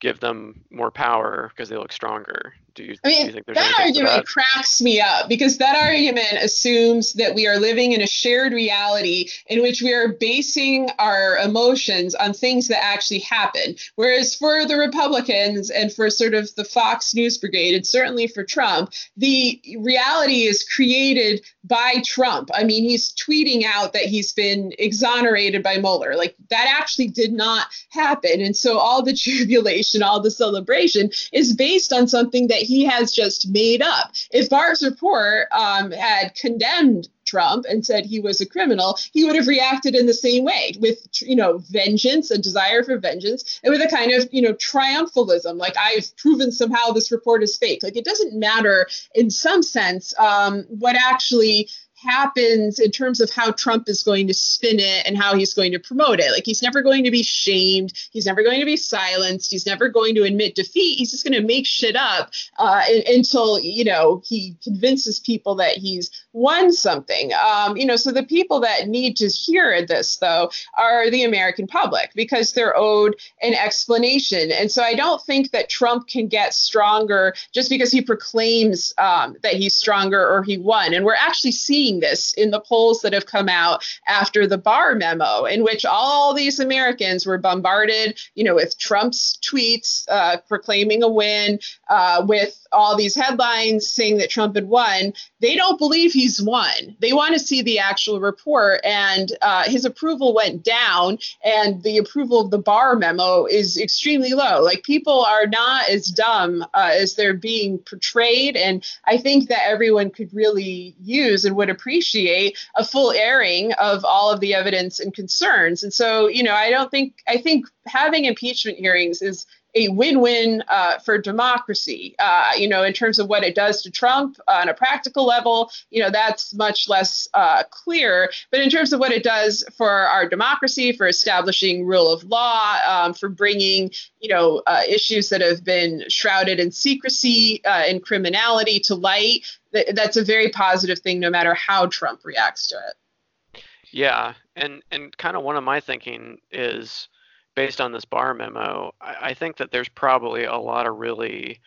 [0.00, 2.54] give them more power because they look stronger?
[2.80, 4.26] Do you, I you mean, there's that argument that?
[4.26, 9.28] cracks me up because that argument assumes that we are living in a shared reality
[9.48, 13.76] in which we are basing our emotions on things that actually happen.
[13.96, 18.44] Whereas for the Republicans and for sort of the Fox News brigade, and certainly for
[18.44, 22.50] Trump, the reality is created by Trump.
[22.54, 26.16] I mean, he's tweeting out that he's been exonerated by Mueller.
[26.16, 28.40] Like that actually did not happen.
[28.40, 33.10] And so all the jubilation, all the celebration is based on something that he has
[33.10, 34.12] just made up.
[34.30, 39.34] If Barr's report um, had condemned Trump and said he was a criminal, he would
[39.34, 43.72] have reacted in the same way with, you know, vengeance, a desire for vengeance, and
[43.72, 47.82] with a kind of, you know, triumphalism, like I've proven somehow this report is fake.
[47.82, 51.68] Like it doesn't matter in some sense um, what actually
[52.02, 55.72] happens in terms of how Trump is going to spin it and how he's going
[55.72, 56.32] to promote it.
[56.32, 59.88] Like he's never going to be shamed, he's never going to be silenced, he's never
[59.88, 60.98] going to admit defeat.
[60.98, 65.76] He's just going to make shit up uh, until you know he convinces people that
[65.76, 67.32] he's won something.
[67.34, 71.66] Um, you know, so the people that need to hear this though are the American
[71.66, 74.50] public because they're owed an explanation.
[74.52, 79.36] And so I don't think that Trump can get stronger just because he proclaims um,
[79.42, 80.94] that he's stronger or he won.
[80.94, 84.94] And we're actually seeing this in the polls that have come out after the Barr
[84.94, 91.02] memo, in which all these Americans were bombarded, you know, with Trump's tweets uh, proclaiming
[91.02, 95.12] a win, uh, with all these headlines saying that Trump had won.
[95.40, 96.96] They don't believe he's won.
[97.00, 101.98] They want to see the actual report, and uh, his approval went down, and the
[101.98, 104.62] approval of the Barr memo is extremely low.
[104.62, 109.66] Like people are not as dumb uh, as they're being portrayed, and I think that
[109.66, 115.00] everyone could really use and would appreciate a full airing of all of the evidence
[115.00, 115.82] and concerns.
[115.82, 120.64] And so, you know, I don't think I think having impeachment hearings is a win-win
[120.66, 122.16] uh, for democracy.
[122.18, 125.70] Uh, you know, in terms of what it does to Trump on a practical level,
[125.90, 128.30] you know, that's much less uh, clear.
[128.50, 132.78] But in terms of what it does for our democracy, for establishing rule of law,
[132.84, 138.02] um, for bringing, you know, uh, issues that have been shrouded in secrecy uh, and
[138.02, 142.76] criminality to light, th- that's a very positive thing, no matter how Trump reacts to
[142.76, 143.62] it.
[143.92, 147.08] Yeah, and and kind of one of my thinking is
[147.56, 151.60] based on this Barr memo, I, I think that there's probably a lot of really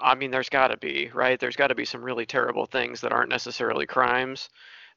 [0.00, 1.38] I mean, there's got to be, right?
[1.38, 4.48] There's got to be some really terrible things that aren't necessarily crimes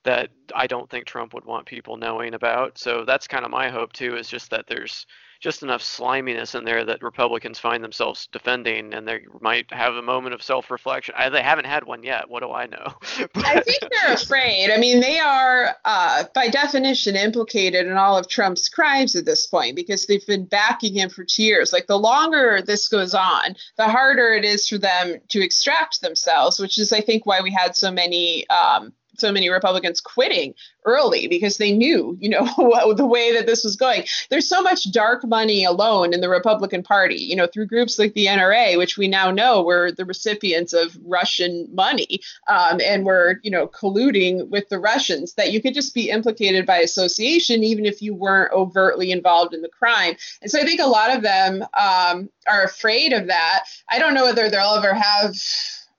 [0.04, 2.78] that I don't think Trump would want people knowing about.
[2.78, 5.06] So that's kind of my hope too, is just that there's
[5.44, 10.02] just enough sliminess in there that Republicans find themselves defending, and they might have a
[10.02, 11.14] moment of self-reflection.
[11.18, 12.30] I, they haven't had one yet.
[12.30, 12.94] What do I know?
[13.36, 14.72] I think they're afraid.
[14.72, 19.46] I mean, they are, uh, by definition, implicated in all of Trump's crimes at this
[19.46, 21.74] point because they've been backing him for two years.
[21.74, 26.58] Like the longer this goes on, the harder it is for them to extract themselves,
[26.58, 28.48] which is, I think, why we had so many.
[28.48, 30.54] Um, so many Republicans quitting
[30.86, 32.46] early because they knew, you know,
[32.98, 34.04] the way that this was going.
[34.30, 38.14] There's so much dark money alone in the Republican Party, you know, through groups like
[38.14, 43.40] the NRA, which we now know were the recipients of Russian money um, and were,
[43.44, 47.86] you know, colluding with the Russians, that you could just be implicated by association even
[47.86, 50.16] if you weren't overtly involved in the crime.
[50.42, 53.66] And so I think a lot of them um, are afraid of that.
[53.90, 55.36] I don't know whether they'll ever have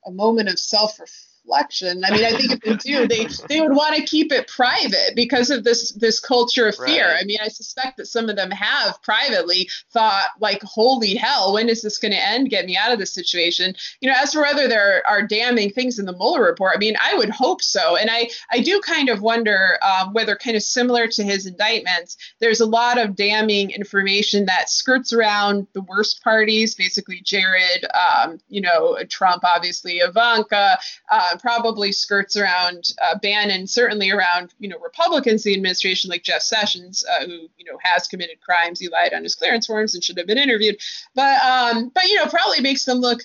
[0.06, 2.04] a moment of self reflection reflection.
[2.04, 5.12] I mean, I think if they do, they they would want to keep it private
[5.14, 7.06] because of this this culture of fear.
[7.06, 7.22] Right.
[7.22, 11.68] I mean, I suspect that some of them have privately thought like, "Holy hell, when
[11.68, 12.50] is this going to end?
[12.50, 15.98] Get me out of this situation." You know, as for whether there are damning things
[15.98, 19.08] in the Mueller report, I mean, I would hope so, and I I do kind
[19.08, 23.70] of wonder um, whether, kind of similar to his indictments, there's a lot of damning
[23.70, 30.78] information that skirts around the worst parties, basically Jared, um, you know, Trump, obviously Ivanka.
[31.10, 36.10] Uh, uh, probably skirts around uh, Bannon, certainly around you know Republicans in the administration
[36.10, 38.80] like Jeff Sessions, uh, who you know has committed crimes.
[38.80, 40.76] He lied on his clearance forms and should have been interviewed,
[41.14, 43.22] but um, but you know probably makes them look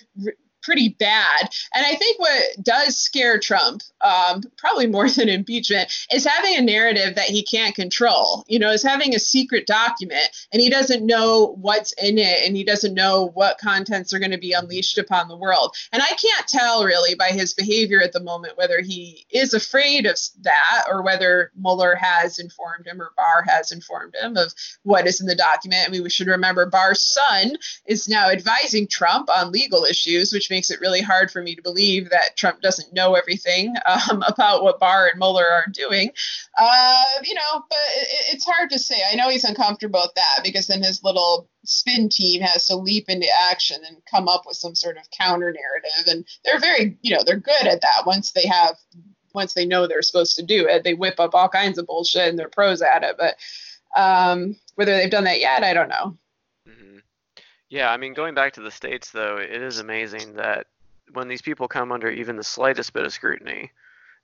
[0.70, 1.48] pretty bad.
[1.74, 6.60] And I think what does scare Trump, um, probably more than impeachment, is having a
[6.60, 8.44] narrative that he can't control.
[8.46, 12.56] You know, is having a secret document and he doesn't know what's in it and
[12.56, 15.74] he doesn't know what contents are going to be unleashed upon the world.
[15.92, 20.06] And I can't tell really by his behavior at the moment whether he is afraid
[20.06, 24.54] of that or whether Mueller has informed him or Barr has informed him of
[24.84, 25.88] what is in the document.
[25.88, 27.56] I mean, we should remember Barr's son
[27.86, 31.62] is now advising Trump on legal issues, which makes it really hard for me to
[31.62, 36.12] believe that Trump doesn't know everything um, about what Barr and Mueller are doing.
[36.58, 38.96] Uh, you know, but it, it's hard to say.
[39.10, 43.08] I know he's uncomfortable with that because then his little spin team has to leap
[43.08, 46.12] into action and come up with some sort of counter narrative.
[46.12, 48.76] And they're very, you know, they're good at that once they have,
[49.32, 50.84] once they know they're supposed to do it.
[50.84, 53.16] They whip up all kinds of bullshit and they're pros at it.
[53.18, 53.36] But
[53.98, 56.18] um, whether they've done that yet, I don't know.
[57.70, 60.66] Yeah, I mean, going back to the states, though, it is amazing that
[61.12, 63.70] when these people come under even the slightest bit of scrutiny,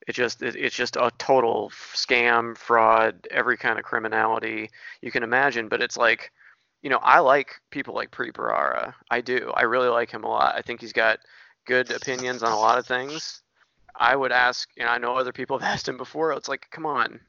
[0.06, 5.22] it just it, it's just a total scam, fraud, every kind of criminality you can
[5.22, 5.68] imagine.
[5.68, 6.32] But it's like,
[6.82, 8.94] you know, I like people like Preet Bharara.
[9.10, 9.52] I do.
[9.54, 10.56] I really like him a lot.
[10.56, 11.20] I think he's got
[11.66, 13.42] good opinions on a lot of things.
[13.94, 16.32] I would ask, and I know other people have asked him before.
[16.32, 17.20] It's like, come on,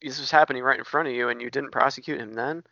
[0.00, 2.62] this was happening right in front of you, and you didn't prosecute him then.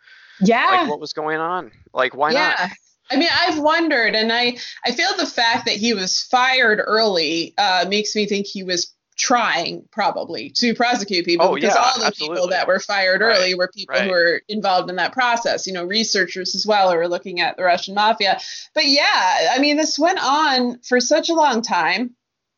[0.41, 0.67] Yeah.
[0.67, 1.73] Like, what was going on?
[1.93, 2.57] Like, why yeah.
[2.59, 2.71] not?
[3.13, 7.55] I mean, I've wondered, and I I feel the fact that he was fired early
[7.59, 11.99] uh, makes me think he was trying probably to prosecute people oh, because yeah, all
[11.99, 12.37] the absolutely.
[12.37, 14.05] people that were fired right, early were people right.
[14.05, 17.57] who were involved in that process you know researchers as well who were looking at
[17.57, 18.41] the russian mafia
[18.75, 22.15] but yeah i mean this went on for such a long time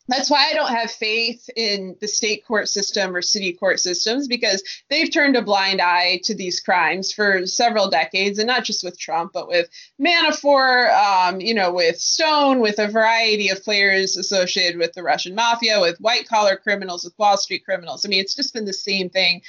[0.09, 4.29] that's why I don't have faith in the state court system or city court systems
[4.29, 8.85] because they've turned a blind eye to these crimes for several decades, and not just
[8.85, 9.69] with Trump, but with
[10.01, 15.35] Manafort, um, you know, with Stone, with a variety of players associated with the Russian
[15.35, 18.05] mafia, with white collar criminals, with Wall Street criminals.
[18.05, 19.43] I mean, it's just been the same thing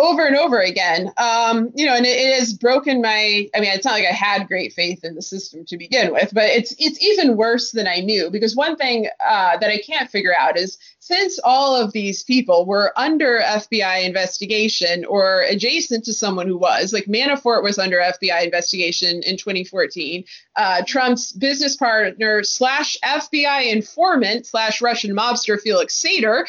[0.00, 1.12] over and over again.
[1.16, 3.48] Um, you know, and it, it, has broken my.
[3.54, 6.32] I mean, it's not like I had great faith in the system to begin with,
[6.32, 10.10] but it's it's even worse than I knew because one thing uh, that I can't
[10.10, 10.78] figure out is
[11.10, 16.92] since all of these people were under FBI investigation or adjacent to someone who was,
[16.92, 20.22] like Manafort was under FBI investigation in 2014,
[20.54, 26.44] uh, Trump's business partner slash FBI informant slash Russian mobster Felix Sater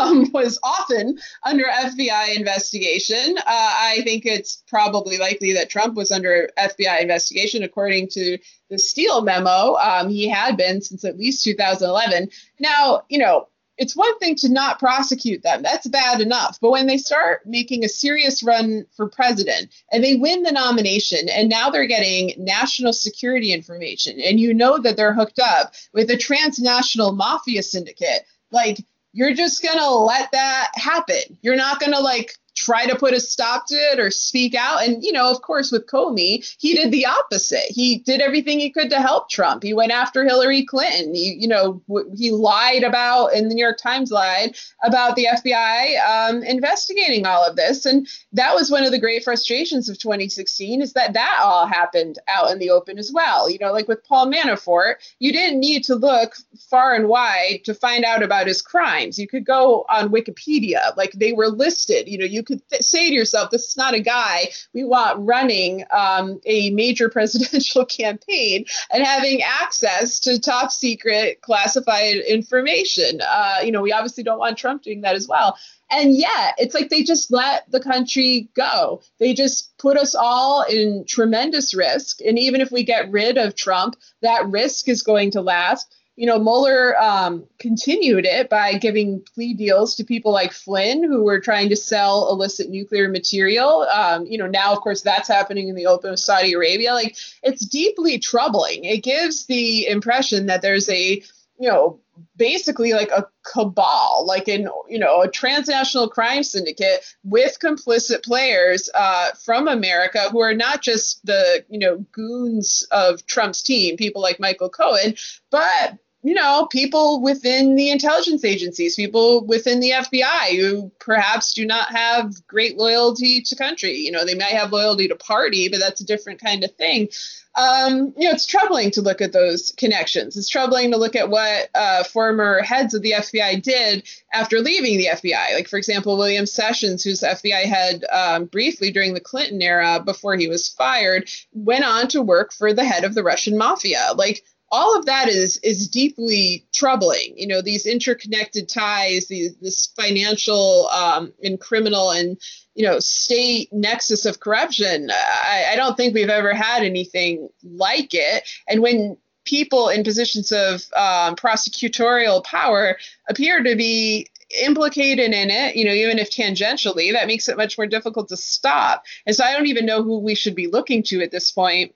[0.00, 3.38] um, was often under FBI investigation.
[3.38, 8.38] Uh, I think it's probably likely that Trump was under FBI investigation, according to
[8.70, 9.76] the Steele memo.
[9.76, 12.28] Um, he had been since at least 2011.
[12.58, 13.46] Now, you know,
[13.80, 15.62] it's one thing to not prosecute them.
[15.62, 16.58] That's bad enough.
[16.60, 21.30] But when they start making a serious run for president and they win the nomination
[21.30, 26.10] and now they're getting national security information and you know that they're hooked up with
[26.10, 31.38] a transnational mafia syndicate, like you're just going to let that happen.
[31.40, 34.86] You're not going to like try to put a stop to it or speak out.
[34.86, 37.64] And, you know, of course, with Comey, he did the opposite.
[37.68, 39.62] He did everything he could to help Trump.
[39.62, 41.14] He went after Hillary Clinton.
[41.14, 41.82] He, you know,
[42.14, 47.42] he lied about, and the New York Times lied about the FBI um, investigating all
[47.42, 47.86] of this.
[47.86, 52.18] And that was one of the great frustrations of 2016 is that that all happened
[52.28, 53.48] out in the open as well.
[53.48, 56.34] You know, like with Paul Manafort, you didn't need to look
[56.68, 59.18] far and wide to find out about his crimes.
[59.18, 62.06] You could go on Wikipedia, like they were listed.
[62.06, 65.26] You know, you could th- say to yourself, this is not a guy we want
[65.26, 73.20] running um, a major presidential campaign and having access to top secret classified information.
[73.26, 75.56] Uh, you know, we obviously don't want Trump doing that as well.
[75.92, 79.02] And yet, it's like they just let the country go.
[79.18, 82.20] They just put us all in tremendous risk.
[82.24, 86.26] And even if we get rid of Trump, that risk is going to last you
[86.26, 91.40] know, Mueller um, continued it by giving plea deals to people like Flynn, who were
[91.40, 93.86] trying to sell illicit nuclear material.
[93.90, 96.92] Um, you know, now, of course, that's happening in the open with Saudi Arabia.
[96.92, 98.84] Like, it's deeply troubling.
[98.84, 101.22] It gives the impression that there's a,
[101.58, 102.00] you know,
[102.36, 108.90] basically like a cabal, like in, you know, a transnational crime syndicate with complicit players
[108.94, 114.20] uh, from America who are not just the, you know, goons of Trump's team, people
[114.20, 115.14] like Michael Cohen,
[115.50, 121.64] but you know, people within the intelligence agencies, people within the FBI who perhaps do
[121.64, 123.96] not have great loyalty to country.
[123.96, 127.08] You know, they might have loyalty to party, but that's a different kind of thing.
[127.56, 130.36] Um, you know, it's troubling to look at those connections.
[130.36, 134.98] It's troubling to look at what uh, former heads of the FBI did after leaving
[134.98, 135.54] the FBI.
[135.54, 140.36] Like, for example, William Sessions, who's FBI head um, briefly during the Clinton era before
[140.36, 144.10] he was fired, went on to work for the head of the Russian mafia.
[144.14, 147.34] Like, all of that is is deeply troubling.
[147.36, 152.40] You know, these interconnected ties, these this financial um, and criminal and
[152.74, 155.10] you know state nexus of corruption.
[155.10, 158.48] I, I don't think we've ever had anything like it.
[158.68, 162.96] And when people in positions of um, prosecutorial power
[163.28, 164.28] appear to be
[164.62, 168.36] implicated in it, you know, even if tangentially, that makes it much more difficult to
[168.36, 169.04] stop.
[169.26, 171.94] And so I don't even know who we should be looking to at this point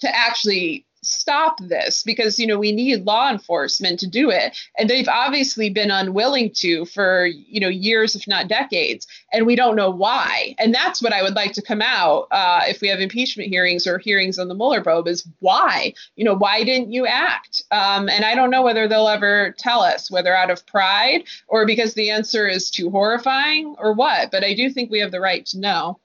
[0.00, 4.56] to actually stop this because you know we need law enforcement to do it.
[4.78, 9.56] And they've obviously been unwilling to for you know years if not decades and we
[9.56, 10.54] don't know why.
[10.58, 13.86] And that's what i would like to come out uh, if we have impeachment hearings
[13.86, 15.94] or hearings on the mueller probe is why?
[16.16, 17.62] You know why didn't you act?
[17.70, 21.66] Um, and i don't know whether they'll ever tell us whether out of pride or
[21.66, 25.20] because the answer is too horrifying or what but i do think we have the
[25.20, 25.98] right to know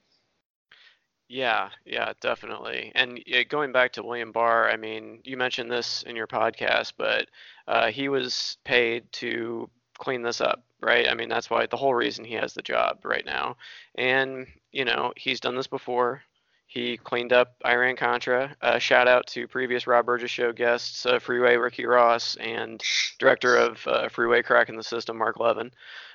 [1.27, 2.91] yeah, yeah, definitely.
[2.93, 7.27] And going back to William Barr, I mean, you mentioned this in your podcast, but
[7.67, 11.09] uh, he was paid to clean this up, right?
[11.09, 13.57] I mean, that's why the whole reason he has the job right now.
[13.95, 16.21] And, you know, he's done this before.
[16.67, 18.55] He cleaned up Iran Contra.
[18.61, 22.83] Uh, shout out to previous Rob Burgess Show guests, uh, Freeway Ricky Ross and
[23.17, 25.71] director of uh, Freeway Crack in the System, Marc Levin.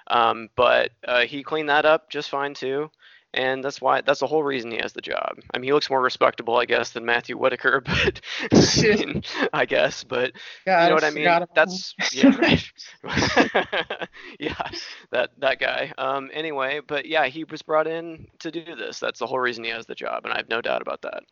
[0.08, 2.90] Um, but uh, he cleaned that up just fine too
[3.34, 5.38] and that's why that's the whole reason he has the job.
[5.54, 8.20] I mean, he looks more respectable, I guess, than Matthew Whitaker, but
[8.52, 10.32] I, mean, I guess, but
[10.66, 11.46] God, you know what I mean.
[11.54, 12.36] That's yeah,
[13.04, 14.08] right.
[14.38, 14.70] yeah,
[15.12, 15.92] that that guy.
[15.98, 18.98] Um, anyway, but yeah, he was brought in to do this.
[18.98, 21.22] That's the whole reason he has the job, and I have no doubt about that.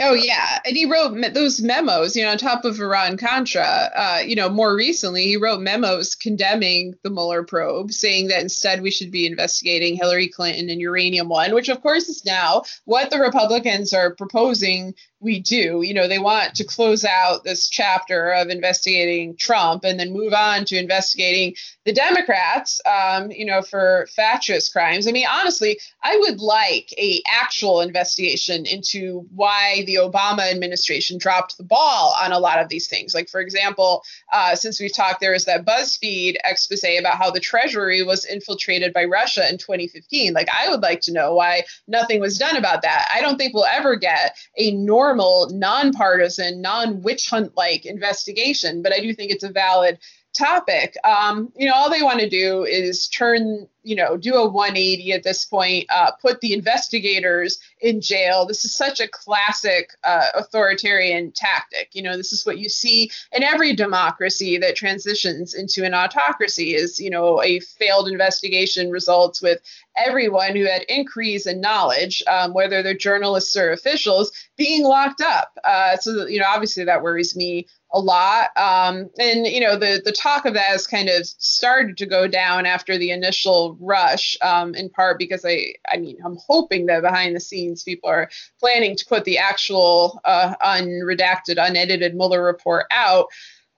[0.00, 3.90] Oh yeah, and he wrote me- those memos, you know, on top of Iran Contra.
[3.94, 8.80] Uh, you know, more recently, he wrote memos condemning the Mueller probe, saying that instead
[8.80, 13.10] we should be investigating Hillary Clinton and Uranium One, which of course is now what
[13.10, 15.82] the Republicans are proposing we do.
[15.82, 20.34] You know, they want to close out this chapter of investigating Trump and then move
[20.34, 21.54] on to investigating
[21.84, 25.08] the Democrats, um, you know, for fascist crimes.
[25.08, 31.56] I mean, honestly, I would like a actual investigation into why the Obama administration dropped
[31.56, 33.14] the ball on a lot of these things.
[33.14, 34.02] Like, for example,
[34.32, 38.92] uh, since we've talked, there was that BuzzFeed expose about how the Treasury was infiltrated
[38.92, 40.32] by Russia in 2015.
[40.32, 43.08] Like, I would like to know why nothing was done about that.
[43.14, 45.11] I don't think we'll ever get a normal,
[45.50, 49.98] nonpartisan, non witch hunt like investigation, but I do think it's a valid
[50.32, 50.96] topic.
[51.04, 55.12] Um, you know, all they want to do is turn, you know, do a 180
[55.12, 58.46] at this point, uh, put the investigators in jail.
[58.46, 61.90] This is such a classic uh, authoritarian tactic.
[61.92, 66.74] You know, this is what you see in every democracy that transitions into an autocracy
[66.74, 69.60] is, you know, a failed investigation results with
[69.96, 75.58] everyone who had inquiries in knowledge, um, whether they're journalists or officials, being locked up.
[75.64, 78.56] Uh, so, you know, obviously that worries me a lot.
[78.56, 82.26] Um, and you know, the the talk of that has kind of started to go
[82.26, 87.02] down after the initial rush, um, in part because I I mean I'm hoping that
[87.02, 92.86] behind the scenes people are planning to put the actual uh, unredacted, unedited Mueller report
[92.90, 93.26] out.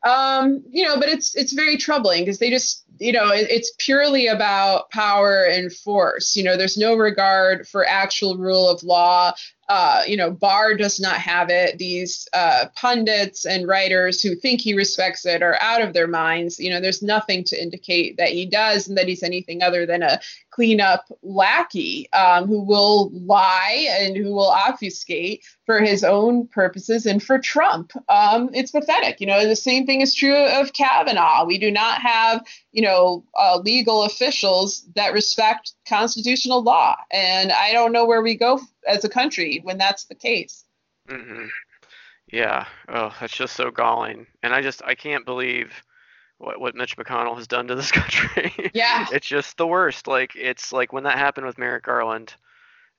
[0.05, 3.73] Um, you know, but it's it's very troubling because they just, you know, it, it's
[3.79, 6.37] purely about power and force.
[6.37, 9.33] You know, there's no regard for actual rule of law
[9.69, 11.79] uh, you know, Barr does not have it.
[11.79, 16.61] These uh, pundits and writers who think he respects it are out of their minds.
[16.61, 20.03] You know, there's nothing to indicate that he does and that he's anything other than
[20.03, 20.21] a
[20.51, 27.23] cleanup lackey um, who will lie and who will obfuscate for his own purposes and
[27.23, 27.93] for Trump.
[28.09, 29.21] Um, it's pathetic.
[29.21, 31.45] You know, the same thing is true of Kavanaugh.
[31.47, 36.97] We do not have, you know, uh, legal officials that respect constitutional law.
[37.11, 40.65] And I don't know where we go as a country when that's the case.
[41.09, 41.47] Mm-hmm.
[42.33, 42.67] Yeah.
[42.89, 44.27] Oh, that's just so galling.
[44.43, 45.73] And I just, I can't believe
[46.39, 48.71] what, what Mitch McConnell has done to this country.
[48.73, 49.07] Yeah.
[49.13, 50.07] it's just the worst.
[50.07, 52.35] Like, it's like when that happened with Merrick Garland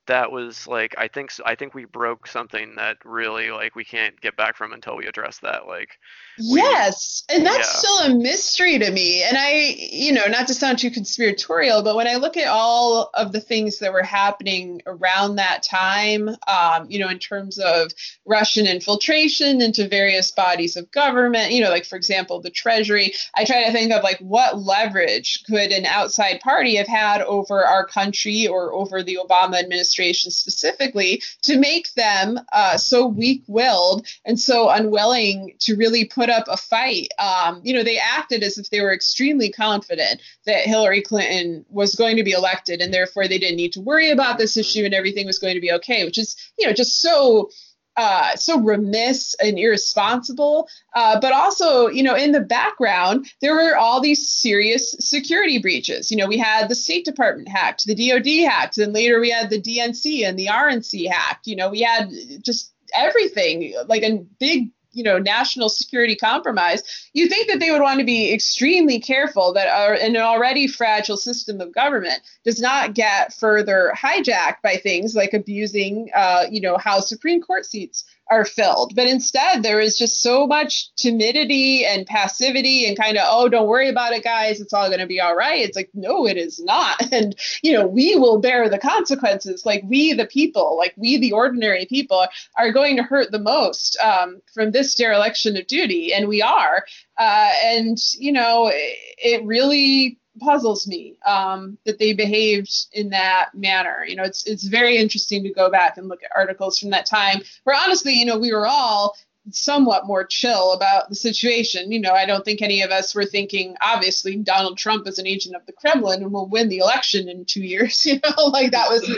[0.08, 4.20] that was like I think I think we broke something that really like we can't
[4.22, 5.90] get back from until we address that like
[6.38, 7.80] we, yes and that's yeah.
[7.80, 11.96] still a mystery to me and I you know not to sound too conspiratorial but
[11.96, 16.86] when I look at all of the things that were happening around that time um,
[16.90, 17.92] you know in terms of
[18.26, 23.46] Russian infiltration into various bodies of government you know like for example the treasury I
[23.46, 27.86] try to think of like what leverage could an outside party have had over our
[27.86, 34.40] country or over the Obama administration administration specifically to make them uh, so weak-willed and
[34.40, 37.10] so unwilling to really put up a fight.
[37.20, 41.96] Um, you know, they acted as if they were extremely confident that Hillary Clinton was
[41.96, 44.94] going to be elected, and therefore they didn't need to worry about this issue, and
[44.94, 46.04] everything was going to be okay.
[46.04, 47.50] Which is, you know, just so
[47.98, 50.68] uh, so remiss and irresponsible.
[50.96, 56.12] Uh, but also, you know, in the background, there were all these serious security breaches.
[56.12, 59.50] You know, we had the State Department hacked, the DoD hacked, and later we had
[59.50, 61.48] the DNC and the RNC hacked.
[61.48, 62.12] You know, we had
[62.44, 66.82] just everything, like a big you know national security compromise
[67.14, 71.18] you think that they would want to be extremely careful that our, an already fragile
[71.18, 76.78] system of government does not get further hijacked by things like abusing uh, you know
[76.78, 78.96] how supreme court seats are filled.
[78.96, 83.68] But instead, there is just so much timidity and passivity and kind of, oh, don't
[83.68, 84.60] worry about it, guys.
[84.60, 85.62] It's all going to be all right.
[85.62, 87.02] It's like, no, it is not.
[87.16, 89.66] And, you know, we will bear the consequences.
[89.66, 92.26] Like, we, the people, like, we, the ordinary people,
[92.58, 96.14] are going to hurt the most um, from this dereliction of duty.
[96.14, 96.84] And we are.
[97.18, 103.50] Uh, and, you know, it, it really puzzles me um, that they behaved in that
[103.54, 104.06] manner.
[104.08, 107.06] You know, it's it's very interesting to go back and look at articles from that
[107.06, 109.16] time where honestly, you know, we were all
[109.52, 111.92] somewhat more chill about the situation.
[111.92, 115.28] You know, I don't think any of us were thinking, obviously, Donald Trump is an
[115.28, 118.06] agent of the Kremlin and will win the election in two years.
[118.16, 119.16] You know, like that was the,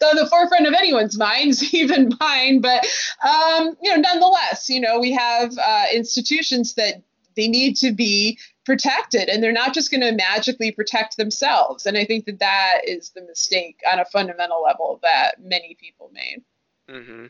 [0.00, 2.60] the, the forefront of anyone's minds, even mine.
[2.60, 2.86] But,
[3.24, 7.02] um, you know, nonetheless, you know, we have uh, institutions that
[7.36, 11.86] they need to be protected and they're not just going to magically protect themselves.
[11.86, 16.10] And i think that that is the mistake on a fundamental level that many people
[16.12, 16.42] made.
[16.88, 17.26] Mm-hmm.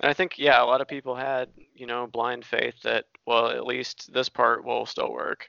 [0.00, 3.48] and i think yeah a lot of people had you know blind faith that well
[3.48, 5.48] at least this part will still work.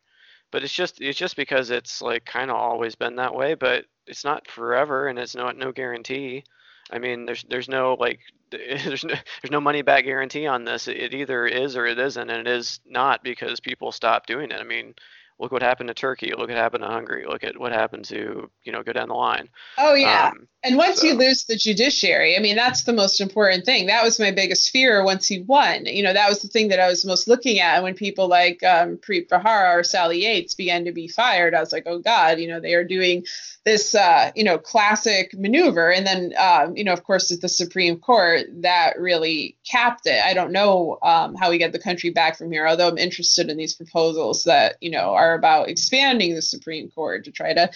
[0.52, 3.86] But it's just it's just because it's like kind of always been that way but
[4.08, 6.44] it's not forever and it's not no guarantee.
[6.92, 8.20] I mean there's there's no like
[8.52, 10.88] there's no, there's no money back guarantee on this.
[10.88, 14.60] It either is or it isn't and it is not because people stop doing it.
[14.60, 14.96] I mean
[15.40, 16.32] look what happened to Turkey.
[16.38, 17.26] Look what happened to Hungary.
[17.28, 19.50] Look at what happened to you know go down the line.
[19.78, 20.32] Oh yeah.
[20.34, 21.08] Um, and once so.
[21.08, 23.88] you lose the judiciary, I mean that's the most important thing.
[23.88, 25.86] That was my biggest fear once he won.
[25.86, 27.76] You know that was the thing that I was most looking at.
[27.76, 31.62] And when people like um, Preet Bharara or Sally Yates began to be fired, I
[31.62, 33.26] was like, oh God, you know they are doing
[33.64, 35.92] this uh, you know classic maneuver.
[35.92, 40.22] And then um, you know of course at the Supreme Court that really capped it.
[40.24, 43.50] I don't know um, how we get the country back from here, although I'm interested
[43.50, 47.70] in these proposals that you know are about expanding the Supreme Court to try to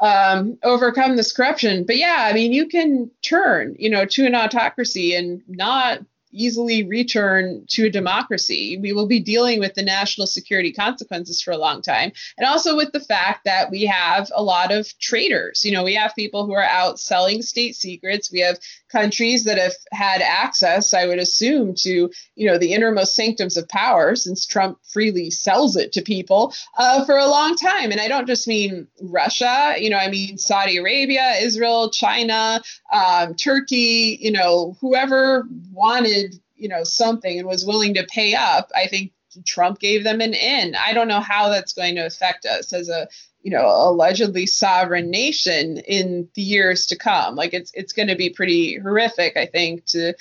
[0.00, 1.84] um, overcome this corruption.
[1.84, 6.00] But yeah, I mean, you can turn, you know, to an autocracy and not
[6.32, 8.78] easily return to a democracy.
[8.78, 12.12] We will be dealing with the national security consequences for a long time.
[12.36, 15.64] And also with the fact that we have a lot of traitors.
[15.64, 18.32] You know, we have people who are out selling state secrets.
[18.32, 18.58] We have
[18.90, 23.68] countries that have had access, I would assume, to, you know, the innermost sanctums of
[23.68, 27.90] power since Trump freely sells it to people uh, for a long time.
[27.90, 32.62] And I don't just mean Russia, you know, I mean Saudi Arabia, Israel, China,
[32.92, 36.17] um, Turkey, you know, whoever wanted
[36.58, 39.12] you know, something and was willing to pay up, I think
[39.46, 40.74] Trump gave them an in.
[40.74, 43.08] I don't know how that's going to affect us as a,
[43.42, 47.36] you know, allegedly sovereign nation in the years to come.
[47.36, 50.14] Like it's it's going to be pretty horrific, I think, to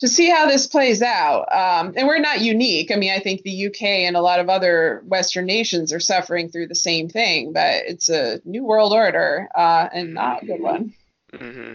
[0.00, 1.50] to see how this plays out.
[1.50, 2.92] Um, and we're not unique.
[2.92, 6.50] I mean, I think the UK and a lot of other Western nations are suffering
[6.50, 10.60] through the same thing, but it's a new world order uh, and not a good
[10.60, 10.92] one.
[11.32, 11.74] Mm-hmm.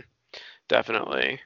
[0.68, 1.40] Definitely.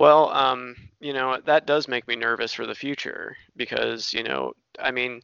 [0.00, 4.54] Well, um, you know, that does make me nervous for the future because, you know,
[4.80, 5.22] I mean,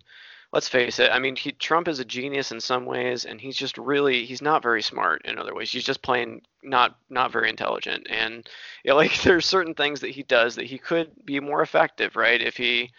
[0.52, 1.10] let's face it.
[1.12, 4.42] I mean, he, Trump is a genius in some ways, and he's just really he's
[4.42, 5.72] not very smart in other ways.
[5.72, 8.48] He's just plain not not very intelligent, and
[8.84, 12.16] you know, like there's certain things that he does that he could be more effective,
[12.16, 12.42] right?
[12.42, 12.92] If he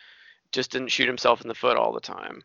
[0.54, 2.44] just didn't shoot himself in the foot all the time.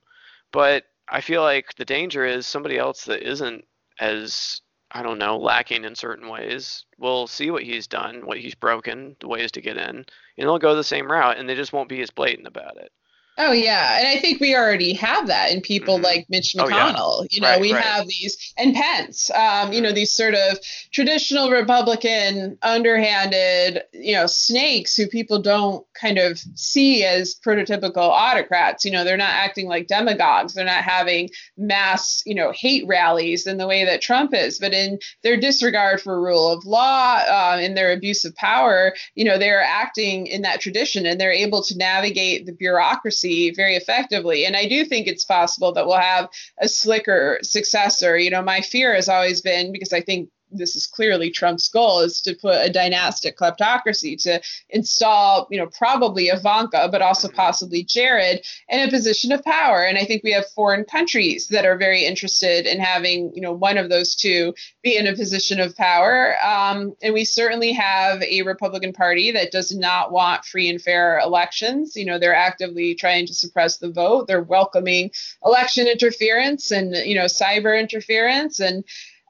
[0.52, 3.66] But I feel like the danger is somebody else that isn't
[4.00, 4.61] as
[4.92, 9.16] I don't know, lacking in certain ways, We'll see what he's done, what he's broken,
[9.20, 11.88] the ways to get in, and they'll go the same route, and they just won't
[11.88, 12.92] be as blatant about it.
[13.44, 16.04] Oh yeah, and I think we already have that in people mm-hmm.
[16.04, 16.94] like Mitch McConnell.
[16.96, 17.28] Oh, yeah.
[17.32, 17.82] You know, right, we right.
[17.82, 19.32] have these and Pence.
[19.32, 20.58] Um, you know, these sort of
[20.92, 28.84] traditional Republican, underhanded, you know, snakes who people don't kind of see as prototypical autocrats.
[28.84, 30.54] You know, they're not acting like demagogues.
[30.54, 34.60] They're not having mass, you know, hate rallies in the way that Trump is.
[34.60, 39.24] But in their disregard for rule of law, uh, in their abuse of power, you
[39.24, 44.44] know, they're acting in that tradition, and they're able to navigate the bureaucracy very effectively.
[44.46, 46.28] And I do think it's possible that we'll have
[46.60, 48.16] a slicker successor.
[48.16, 52.00] You know, my fear has always been because I think this is clearly Trump's goal
[52.00, 57.82] is to put a dynastic kleptocracy to install, you know, probably Ivanka, but also possibly
[57.82, 59.84] Jared in a position of power.
[59.84, 63.52] And I think we have foreign countries that are very interested in having, you know,
[63.52, 66.36] one of those two be in a position of power.
[66.44, 71.18] Um, and we certainly have a Republican Party that does not want free and fair
[71.18, 71.96] elections.
[71.96, 74.26] You know, they're actively trying to suppress the vote.
[74.26, 75.10] They're welcoming
[75.44, 78.84] election interference and, you know, cyber interference and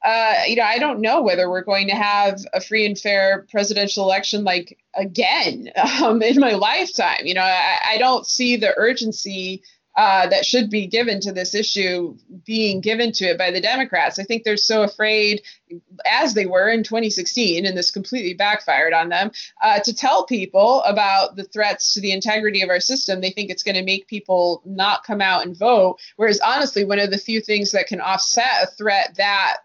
[0.04, 3.46] uh, you know, I don't know whether we're going to have a free and fair
[3.50, 5.70] presidential election like again
[6.02, 7.24] um, in my lifetime.
[7.24, 9.62] You know, I, I don't see the urgency
[9.94, 14.18] uh, that should be given to this issue being given to it by the Democrats.
[14.18, 15.42] I think they're so afraid,
[16.06, 19.32] as they were in 2016, and this completely backfired on them,
[19.62, 23.20] uh, to tell people about the threats to the integrity of our system.
[23.20, 25.98] They think it's going to make people not come out and vote.
[26.16, 29.58] Whereas, honestly, one of the few things that can offset a threat that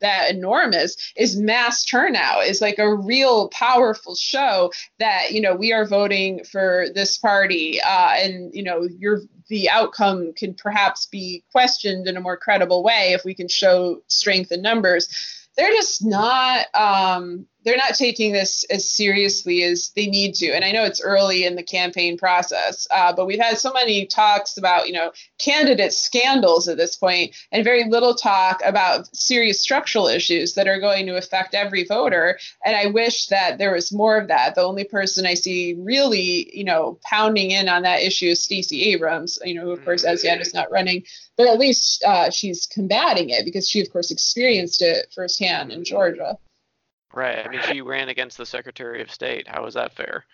[0.00, 2.46] that enormous is mass turnout.
[2.46, 7.80] Is like a real powerful show that you know we are voting for this party
[7.80, 12.82] uh, and you know your the outcome can perhaps be questioned in a more credible
[12.82, 15.08] way if we can show strength in numbers.
[15.56, 20.50] They're just not um, they're not taking this as seriously as they need to.
[20.50, 24.06] And I know it's early in the campaign process, uh, but we've had so many
[24.06, 29.60] talks about, you know, candidate scandals at this point, and very little talk about serious
[29.60, 32.38] structural issues that are going to affect every voter.
[32.64, 34.54] And I wish that there was more of that.
[34.54, 38.92] The only person I see really, you know, pounding in on that issue is Stacey
[38.92, 41.04] Abrams, you know, who of course as yet is not running,
[41.36, 45.84] but at least uh, she's combating it because she, of course, experienced it firsthand in
[45.84, 46.38] Georgia.
[47.14, 47.46] Right.
[47.46, 49.46] I mean, she ran against the Secretary of State.
[49.46, 50.24] How is that fair?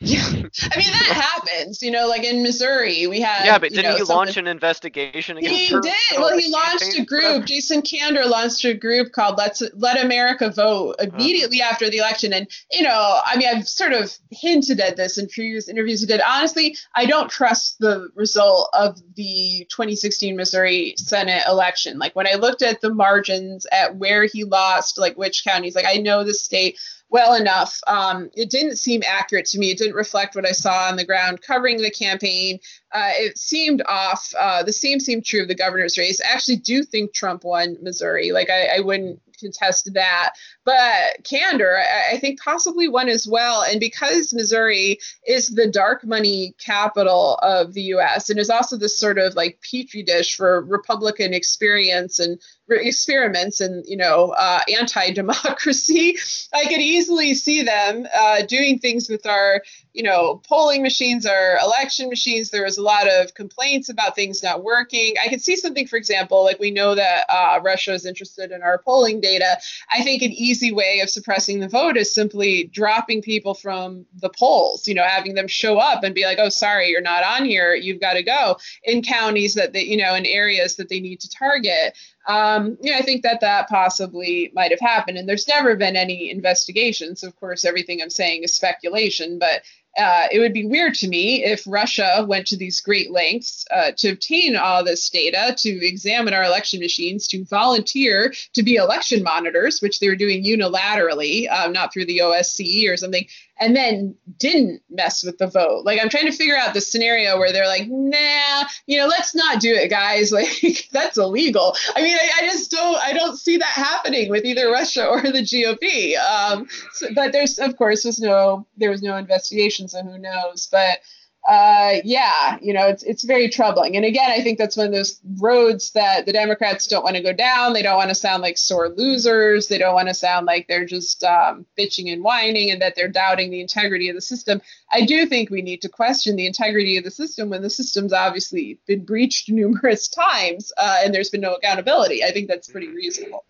[0.00, 1.82] Yeah, I mean that happens.
[1.82, 3.44] You know, like in Missouri, we had.
[3.44, 5.94] Yeah, but you didn't know, he launch an investigation against He did.
[6.16, 7.46] Well, he launched a group.
[7.46, 11.10] Jason Kander launched a group called "Let's Let America Vote" Uh-huh.
[11.14, 12.32] immediately after the election.
[12.32, 16.06] And you know, I mean, I've sort of hinted at this in previous interviews we
[16.06, 16.20] did.
[16.26, 21.98] Honestly, I don't trust the result of the 2016 Missouri Senate election.
[21.98, 25.86] Like when I looked at the margins, at where he lost, like which counties, like
[25.86, 26.78] I know the state
[27.14, 27.80] well enough.
[27.86, 29.70] Um, it didn't seem accurate to me.
[29.70, 32.58] It didn't reflect what I saw on the ground covering the campaign.
[32.90, 34.34] Uh, it seemed off.
[34.36, 36.20] Uh, the same seemed true of the governor's race.
[36.20, 38.32] I actually do think Trump won Missouri.
[38.32, 40.34] Like I, I wouldn't contest that.
[40.64, 43.62] But Kander, I, I think possibly won as well.
[43.62, 48.30] And because Missouri is the dark money capital of the U.S.
[48.30, 52.38] and is also this sort of like petri dish for Republican experience and
[52.70, 56.16] experiments and you know uh, anti-democracy,
[56.54, 59.62] I could easily see them uh, doing things with our
[59.94, 62.50] you know polling machines, our election machines.
[62.50, 65.14] There was a lot of complaints about things not working.
[65.24, 68.62] I could see something, for example, like we know that uh, Russia is interested in
[68.62, 69.56] our polling data.
[69.90, 74.30] I think an easy way of suppressing the vote is simply dropping people from the
[74.30, 74.86] polls.
[74.88, 77.74] You know, having them show up and be like, "Oh, sorry, you're not on here.
[77.74, 81.20] You've got to go." In counties that they, you know, in areas that they need
[81.20, 81.96] to target
[82.26, 85.18] um, know, I think that that possibly might have happened.
[85.18, 87.22] And there's never been any investigations.
[87.22, 89.62] Of course, everything I'm saying is speculation, but
[89.96, 93.92] uh, it would be weird to me if Russia went to these great lengths uh,
[93.96, 99.22] to obtain all this data, to examine our election machines, to volunteer to be election
[99.22, 103.26] monitors, which they were doing unilaterally, um, not through the OSCE or something,
[103.58, 105.84] and then didn't mess with the vote.
[105.84, 109.34] Like I'm trying to figure out the scenario where they're like, nah, you know, let's
[109.34, 110.32] not do it, guys.
[110.44, 111.76] Like that's illegal.
[111.94, 115.22] I mean, I, I just don't, I don't see that happening with either Russia or
[115.22, 116.16] the GOP.
[116.18, 120.66] Um, so, but there's, of course, was no, there was no investigation, so who knows?
[120.66, 120.98] But
[121.46, 123.96] uh, yeah, you know, it's it's very troubling.
[123.96, 127.22] And again, I think that's one of those roads that the Democrats don't want to
[127.22, 127.74] go down.
[127.74, 129.68] They don't want to sound like sore losers.
[129.68, 133.08] They don't want to sound like they're just um, bitching and whining and that they're
[133.08, 134.62] doubting the integrity of the system.
[134.90, 138.14] I do think we need to question the integrity of the system when the system's
[138.14, 142.24] obviously been breached numerous times uh, and there's been no accountability.
[142.24, 143.44] I think that's pretty reasonable.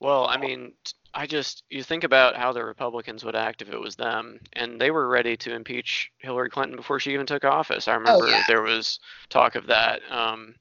[0.00, 0.72] Well, I mean,
[1.14, 4.80] I just you think about how the Republicans would act if it was them, and
[4.80, 7.86] they were ready to impeach Hillary Clinton before she even took office.
[7.86, 8.42] I remember yeah.
[8.48, 10.00] there was talk of that.
[10.10, 10.56] Um,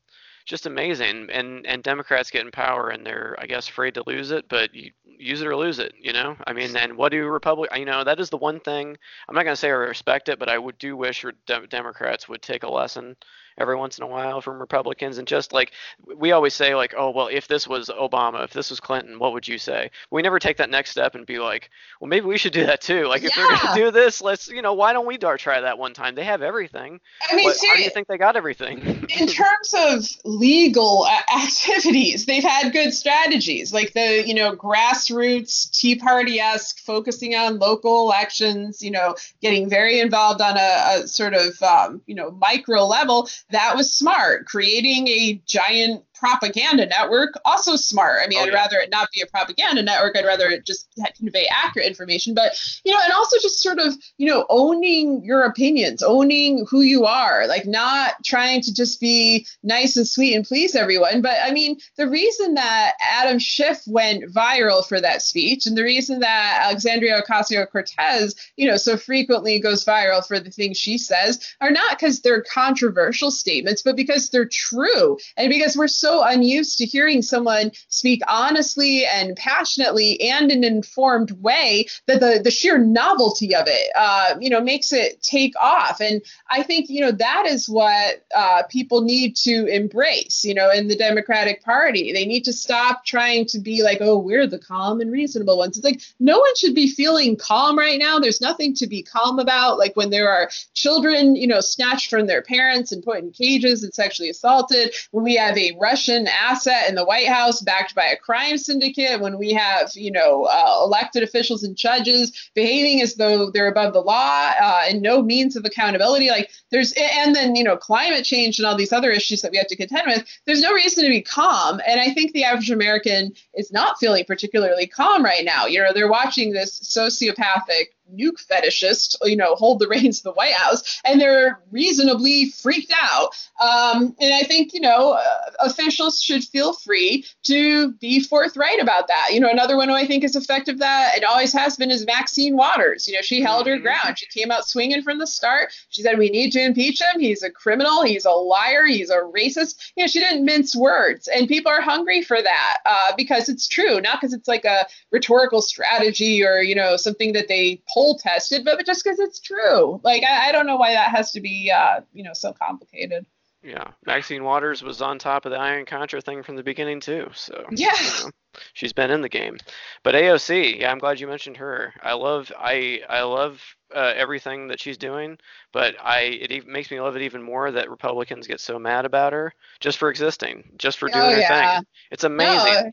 [0.45, 4.31] just amazing, and and Democrats get in power, and they're I guess afraid to lose
[4.31, 6.35] it, but you use it or lose it, you know.
[6.45, 7.71] I mean, and what do Republic?
[7.75, 10.49] You know, that is the one thing I'm not gonna say I respect it, but
[10.49, 13.15] I would do wish Dem- Democrats would take a lesson
[13.57, 15.17] every once in a while from Republicans.
[15.17, 15.71] And just like
[16.17, 19.33] we always say like oh well if this was Obama if this was Clinton what
[19.33, 19.91] would you say?
[20.11, 22.81] We never take that next step and be like well maybe we should do that
[22.81, 23.07] too.
[23.07, 25.77] Like if they're gonna do this let's you know why don't we dar try that
[25.77, 26.15] one time?
[26.15, 26.99] They have everything.
[27.29, 28.79] I mean, What- how do you think they got everything?
[29.17, 35.95] in terms of legal activities, they've had good strategies, like the you know grassroots Tea
[35.95, 38.81] Party esque, focusing on local elections.
[38.81, 43.29] You know, getting very involved on a, a sort of um, you know micro level.
[43.51, 44.45] That was smart.
[44.45, 48.19] Creating a giant propaganda network also smart.
[48.23, 48.53] I mean, Oh, I'd yeah.
[48.53, 50.15] rather it not be a propaganda network.
[50.17, 52.33] I'd rather it just convey accurate information.
[52.33, 52.53] But
[52.85, 57.05] you know, and also just sort of you know owning your opinions, owning who you
[57.05, 61.21] are, like not trying to just be nice and sweet and please everyone.
[61.21, 65.83] But I mean, the reason that Adam Schiff went viral for that speech, and the
[65.83, 70.97] reason that Alexandria Ocasio Cortez, you know, so frequently goes viral for the things she
[70.97, 76.12] says, are not because they're controversial statements, but because they're true, and because we're so
[76.21, 82.41] unused to hearing someone speak honestly and passionately and in an informed way that the
[82.43, 85.99] the sheer novelty of it, uh, you know, makes it take off.
[86.01, 90.43] And I think you know that is what uh, people need to embrace.
[90.43, 94.17] You know, in the Democratic Party, they need to stop trying to be like, oh,
[94.17, 95.77] we're the calm and reasonable ones.
[95.77, 98.19] It's like no one should be feeling calm right now.
[98.19, 99.77] There's nothing to be calm about.
[99.77, 103.83] Like when there are children, you know, snatched from their parents and put in cages
[103.83, 104.93] and sexually assaulted.
[105.11, 109.21] When we have a Russian asset in the White House backed by a crime syndicate.
[109.21, 113.93] When we have, you know, uh, elected officials and judges behaving as though they're above
[113.93, 116.29] the law uh, and no means of accountability.
[116.29, 119.57] Like there's, and then, you know, climate change and all these other issues that we
[119.57, 120.25] have to contend with.
[120.45, 121.81] There's no reason to be calm.
[121.87, 125.65] And I think the average American is not feeling particularly calm right now.
[125.65, 130.33] You know, they're watching this sociopathic nuke fetishists, you know, hold the reins of the
[130.33, 133.29] White House, and they're reasonably freaked out.
[133.61, 139.07] Um, and I think, you know, uh, officials should feel free to be forthright about
[139.07, 139.29] that.
[139.31, 142.05] You know, another one who I think is effective that it always has been is
[142.05, 143.07] Maxine Waters.
[143.07, 143.83] You know, she held her mm-hmm.
[143.83, 144.19] ground.
[144.19, 145.73] She came out swinging from the start.
[145.89, 147.19] She said, we need to impeach him.
[147.19, 148.03] He's a criminal.
[148.03, 148.85] He's a liar.
[148.85, 149.91] He's a racist.
[149.95, 151.27] You know, she didn't mince words.
[151.27, 154.85] And people are hungry for that uh, because it's true, not because it's like a
[155.11, 159.99] rhetorical strategy or, you know, something that they poll tested, but just because it's true.
[160.03, 163.25] Like, I, I, don't know why that has to be, uh, you know, so complicated.
[163.63, 167.29] Yeah, Maxine Waters was on top of the Iran Contra thing from the beginning too.
[167.33, 168.31] So yeah, you know,
[168.73, 169.57] she's been in the game.
[170.03, 171.93] But AOC, yeah, I'm glad you mentioned her.
[172.03, 173.61] I love I I love
[173.95, 175.37] uh, everything that she's doing,
[175.71, 179.31] but I it makes me love it even more that Republicans get so mad about
[179.31, 181.77] her just for existing, just for doing oh, her yeah.
[181.77, 181.87] thing.
[182.11, 182.83] It's amazing.
[182.83, 182.91] No,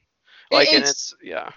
[0.50, 1.50] like it's, and it's yeah.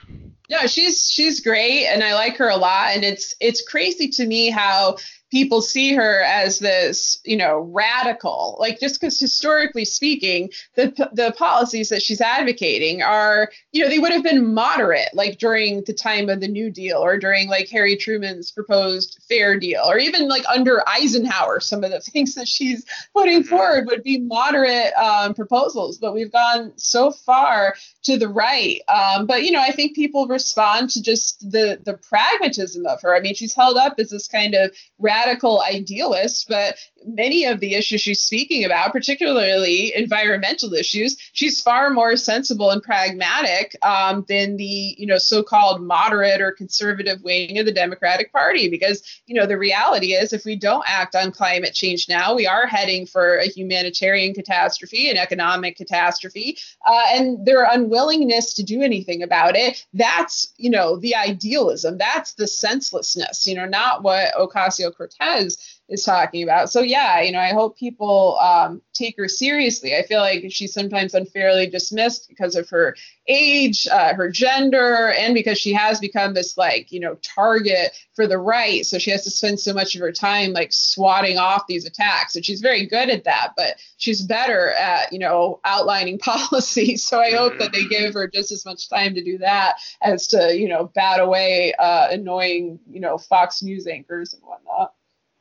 [0.49, 4.25] Yeah, she's she's great and I like her a lot and it's it's crazy to
[4.25, 4.97] me how
[5.33, 8.55] people see her as this, you know, radical.
[8.59, 13.97] Like just because historically speaking, the the policies that she's advocating are, you know, they
[13.97, 17.67] would have been moderate, like during the time of the New Deal or during like
[17.69, 22.47] Harry Truman's proposed Fair Deal, or even like under Eisenhower, some of the things that
[22.47, 23.49] she's putting mm-hmm.
[23.49, 25.97] forward would be moderate um, proposals.
[25.97, 27.73] But we've gone so far
[28.03, 28.81] to the right.
[28.87, 33.15] Um, but you know, I think people respond to just the the pragmatism of her.
[33.15, 34.69] I mean, she's held up as this kind of
[34.99, 41.61] radical radical idealist, but many of the issues she's speaking about, particularly environmental issues, she's
[41.61, 47.57] far more sensible and pragmatic um, than the you know so-called moderate or conservative wing
[47.59, 48.69] of the Democratic Party.
[48.69, 52.47] Because you know the reality is, if we don't act on climate change now, we
[52.47, 58.81] are heading for a humanitarian catastrophe, an economic catastrophe, uh, and their unwillingness to do
[58.81, 59.85] anything about it.
[59.93, 61.97] That's you know the idealism.
[61.97, 63.47] That's the senselessness.
[63.47, 66.71] You know, not what Ocasio Cortez is talking about.
[66.71, 69.95] So yeah, you know, I hope people um, take her seriously.
[69.95, 72.95] I feel like she's sometimes unfairly dismissed because of her
[73.27, 78.27] age, uh, her gender, and because she has become this like you know target for
[78.27, 78.85] the right.
[78.85, 82.35] So she has to spend so much of her time like swatting off these attacks,
[82.35, 83.53] and she's very good at that.
[83.57, 86.95] But she's better at you know outlining policy.
[86.95, 90.27] So I hope that they give her just as much time to do that as
[90.27, 94.93] to you know bat away uh, annoying you know Fox News anchors and whatnot.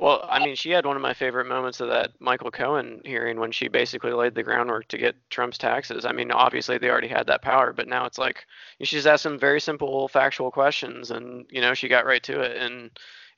[0.03, 3.38] Well, I mean, she had one of my favorite moments of that Michael Cohen hearing
[3.38, 6.05] when she basically laid the groundwork to get Trump's taxes.
[6.05, 8.44] I mean, obviously they already had that power, but now it's like
[8.82, 12.40] she just asked some very simple factual questions, and you know, she got right to
[12.40, 12.57] it.
[12.57, 12.90] And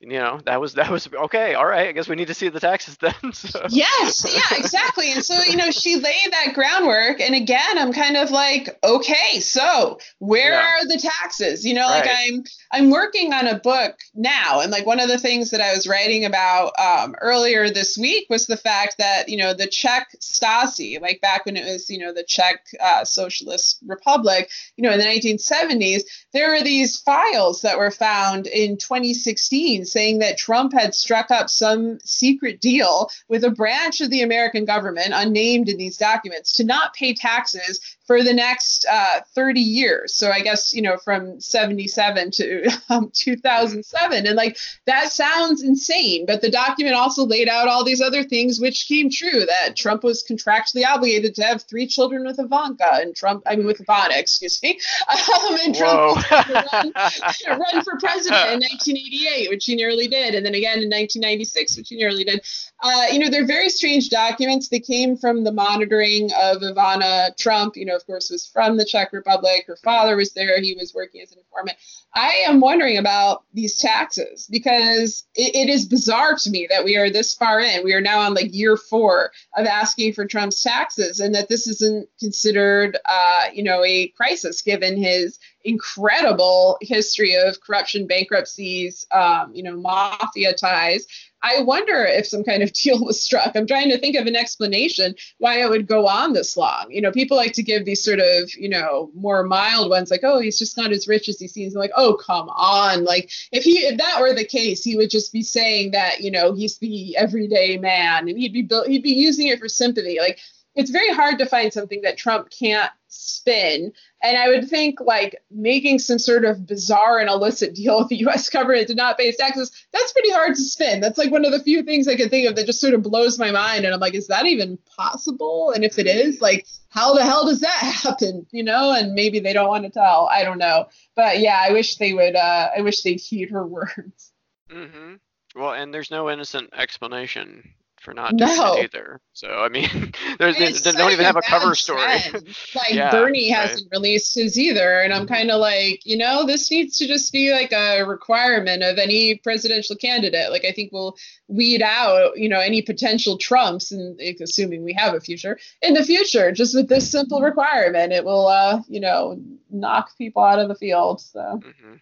[0.07, 2.49] you know that was that was okay all right i guess we need to see
[2.49, 3.67] the taxes then so.
[3.71, 8.17] yes yeah exactly and so you know she laid that groundwork and again i'm kind
[8.17, 10.61] of like okay so where yeah.
[10.61, 12.07] are the taxes you know right.
[12.07, 15.61] like i'm i'm working on a book now and like one of the things that
[15.61, 19.67] i was writing about um, earlier this week was the fact that you know the
[19.67, 24.83] czech stasi like back when it was you know the czech uh, socialist republic you
[24.83, 26.03] know in the 1970s
[26.33, 31.49] there were these files that were found in 2016 saying that Trump had struck up
[31.49, 36.65] some secret deal with a branch of the American government, unnamed in these documents, to
[36.65, 40.15] not pay taxes for the next uh, 30 years.
[40.15, 44.27] So I guess, you know, from 77 to um, 2007.
[44.27, 48.61] And like that sounds insane, but the document also laid out all these other things
[48.61, 53.17] which came true that Trump was contractually obligated to have three children with Ivanka and
[53.17, 54.79] Trump, I mean, with Ivana, excuse me.
[55.11, 56.93] Um, and Trump run,
[57.49, 60.35] run, for president in 1988, which he nearly did.
[60.35, 62.41] And then again in 1996, which he nearly did.
[62.83, 64.69] Uh, you know, they're very strange documents.
[64.69, 68.85] They came from the monitoring of Ivana Trump, you know, of course, was from the
[68.85, 69.65] Czech Republic.
[69.67, 70.61] Her father was there.
[70.61, 71.79] He was working as an informant.
[72.17, 76.97] I am wondering about these taxes because it, it is bizarre to me that we
[76.97, 77.83] are this far in.
[77.83, 81.67] We are now on like year four of asking for Trump's taxes, and that this
[81.67, 89.53] isn't considered, uh, you know, a crisis given his incredible history of corruption, bankruptcies, um,
[89.55, 91.07] you know, mafia ties.
[91.45, 93.53] I wonder if some kind of deal was struck.
[93.55, 96.87] I'm trying to think of an explanation why it would go on this long.
[96.89, 100.25] You know, people like to give these sort of, you know, more mild ones like,
[100.25, 101.75] oh, he's just not as rich as he seems.
[101.75, 103.05] I'm like, oh, come on.
[103.05, 106.31] Like if he if that were the case, he would just be saying that, you
[106.31, 110.19] know, he's the everyday man and he'd be he'd be using it for sympathy.
[110.19, 110.41] Like
[110.75, 113.93] it's very hard to find something that Trump can't spin.
[114.23, 118.27] And I would think like making some sort of bizarre and illicit deal with the
[118.27, 121.01] US government to not pay taxes, that's pretty hard to spin.
[121.01, 123.03] That's like one of the few things I can think of that just sort of
[123.03, 123.85] blows my mind.
[123.85, 125.73] And I'm like, is that even possible?
[125.73, 127.69] And if it is, like, how the hell does that
[128.03, 128.47] happen?
[128.51, 130.29] You know, and maybe they don't want to tell.
[130.31, 130.89] I don't know.
[131.15, 134.33] But yeah, I wish they would uh I wish they'd heed her words.
[134.71, 135.15] Mm-hmm.
[135.57, 137.75] Well, and there's no innocent explanation
[138.05, 138.77] for not doing no.
[138.77, 139.21] it either.
[139.33, 142.03] So I mean, there's they, they don't even have a cover story.
[142.75, 146.71] like yeah, Bernie hasn't released his either, and I'm kind of like, you know, this
[146.71, 150.51] needs to just be like a requirement of any presidential candidate.
[150.51, 151.17] Like I think we'll
[151.49, 156.05] weed out, you know, any potential Trumps, and assuming we have a future in the
[156.05, 159.41] future, just with this simple requirement, it will, uh, you know,
[159.71, 161.21] knock people out of the field.
[161.23, 161.41] So.
[161.41, 161.95] Mm-hmm.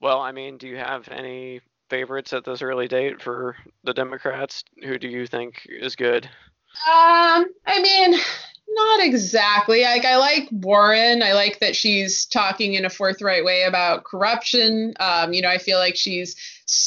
[0.00, 1.60] Well, I mean, do you have any
[1.92, 4.64] favorites at this early date for the Democrats?
[4.82, 6.24] Who do you think is good?
[6.24, 8.18] Um, I mean,
[8.66, 9.82] not exactly.
[9.82, 11.22] Like I like Warren.
[11.22, 14.94] I like that she's talking in a forthright way about corruption.
[15.00, 16.34] Um, you know, I feel like she's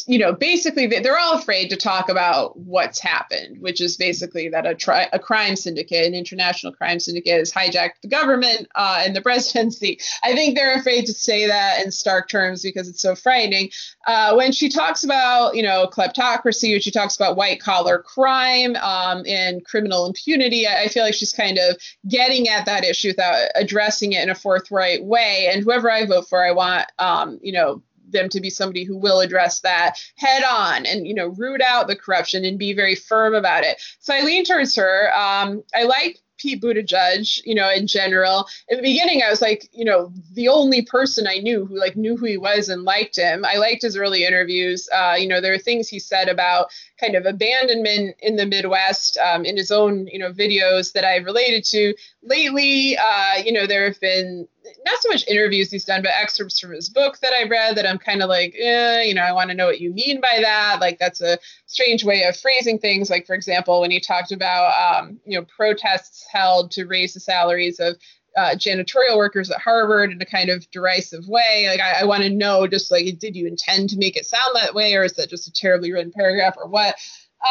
[0.08, 4.66] you know, basically they're all afraid to talk about what's happened, which is basically that
[4.66, 9.16] a, tri- a crime syndicate, an international crime syndicate, has hijacked the government uh, and
[9.16, 10.00] the presidency.
[10.24, 13.70] I think they're afraid to say that in stark terms because it's so frightening.
[14.08, 18.76] Uh, when she talks about, you know, kleptocracy, when she talks about white collar crime
[18.78, 23.10] um, and criminal impunity, I, I feel like she's kind of getting at that issue
[23.10, 25.50] without addressing it in a forthright way.
[25.52, 27.82] And whoever I vote for, I want, um, you know,
[28.16, 31.88] them to be somebody who will address that head on and you know root out
[31.88, 33.82] the corruption and be very firm about it.
[34.00, 35.12] So I lean towards her.
[35.16, 38.48] Um, I like Pete Buttigieg, you know, in general.
[38.70, 41.96] In the beginning, I was like, you know, the only person I knew who like
[41.96, 43.46] knew who he was and liked him.
[43.46, 44.88] I liked his early interviews.
[44.94, 46.68] Uh, you know, there are things he said about
[47.00, 51.18] kind of abandonment in the Midwest um, in his own, you know, videos that I
[51.18, 51.94] related to.
[52.24, 54.48] Lately, uh, you know, there have been
[54.86, 57.88] not so much interviews he's done, but excerpts from his book that I read that
[57.88, 60.40] I'm kind of like, eh, you know, I want to know what you mean by
[60.42, 60.78] that.
[60.80, 63.10] Like that's a strange way of phrasing things.
[63.10, 67.20] Like for example, when he talked about, um, you know, protests held to raise the
[67.20, 67.98] salaries of
[68.36, 71.68] uh, janitorial workers at Harvard in a kind of derisive way.
[71.70, 74.56] Like, I, I want to know just like, did you intend to make it sound
[74.56, 76.96] that way, or is that just a terribly written paragraph, or what?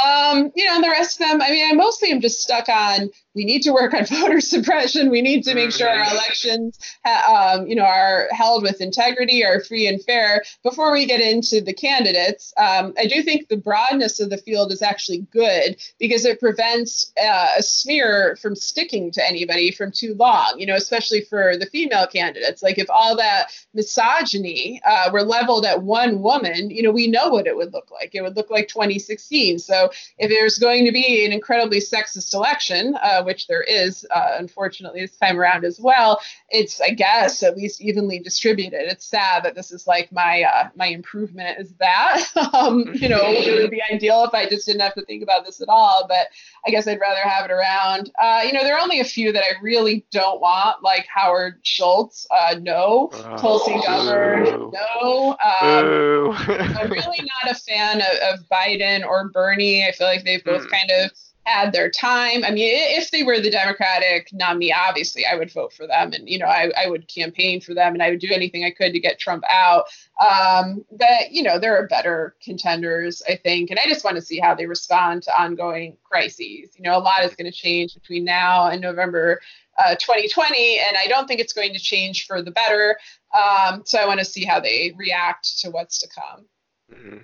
[0.05, 2.69] Um, you know, and the rest of them, I mean, I mostly am just stuck
[2.69, 5.11] on we need to work on voter suppression.
[5.11, 6.15] We need to make sure our mm-hmm.
[6.15, 10.43] elections, um, you know, are held with integrity, are free and fair.
[10.63, 14.73] Before we get into the candidates, um, I do think the broadness of the field
[14.73, 20.15] is actually good because it prevents uh, a smear from sticking to anybody from too
[20.15, 20.55] long.
[20.59, 22.63] You know, especially for the female candidates.
[22.63, 27.29] Like if all that misogyny uh, were leveled at one woman, you know, we know
[27.29, 28.15] what it would look like.
[28.15, 29.59] It would look like 2016.
[29.59, 34.37] So if there's going to be an incredibly sexist election, uh, which there is, uh,
[34.39, 36.21] unfortunately, this time around as well,
[36.51, 38.91] it's, I guess, at least evenly distributed.
[38.91, 42.25] It's sad that this is like my uh, my improvement is that.
[42.55, 45.45] um, you know, it would be ideal if I just didn't have to think about
[45.45, 46.29] this at all, but
[46.67, 48.11] I guess I'd rather have it around.
[48.21, 51.61] Uh, you know, there are only a few that I really don't want, like Howard
[51.63, 52.27] Schultz.
[52.31, 53.11] Uh, no.
[53.13, 54.47] Oh, Tulsi Gabbard.
[54.73, 55.37] No.
[55.45, 59.85] Um, I'm really not a fan of, of Biden or Bernie.
[59.85, 60.71] I feel like they've both mm.
[60.71, 61.11] kind of
[61.47, 62.45] had their time.
[62.45, 66.29] I mean, if they were the Democratic nominee, obviously I would vote for them and,
[66.29, 68.93] you know, I, I would campaign for them and I would do anything I could
[68.93, 69.85] to get Trump out.
[70.21, 73.71] Um, but, you know, there are better contenders, I think.
[73.71, 76.75] And I just want to see how they respond to ongoing crises.
[76.77, 79.41] You know, a lot is going to change between now and November
[79.85, 82.97] uh, 2020, and I don't think it's going to change for the better.
[83.35, 86.47] Um, so I want to see how they react to what's to come.
[86.93, 87.19] Mm-hmm.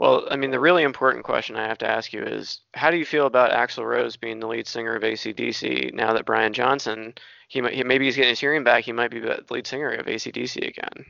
[0.00, 2.96] Well, I mean, the really important question I have to ask you is how do
[2.96, 7.12] you feel about Axl Rose being the lead singer of ACDC now that Brian Johnson,
[7.48, 9.90] he, might, he maybe he's getting his hearing back, he might be the lead singer
[9.90, 11.04] of ACDC again?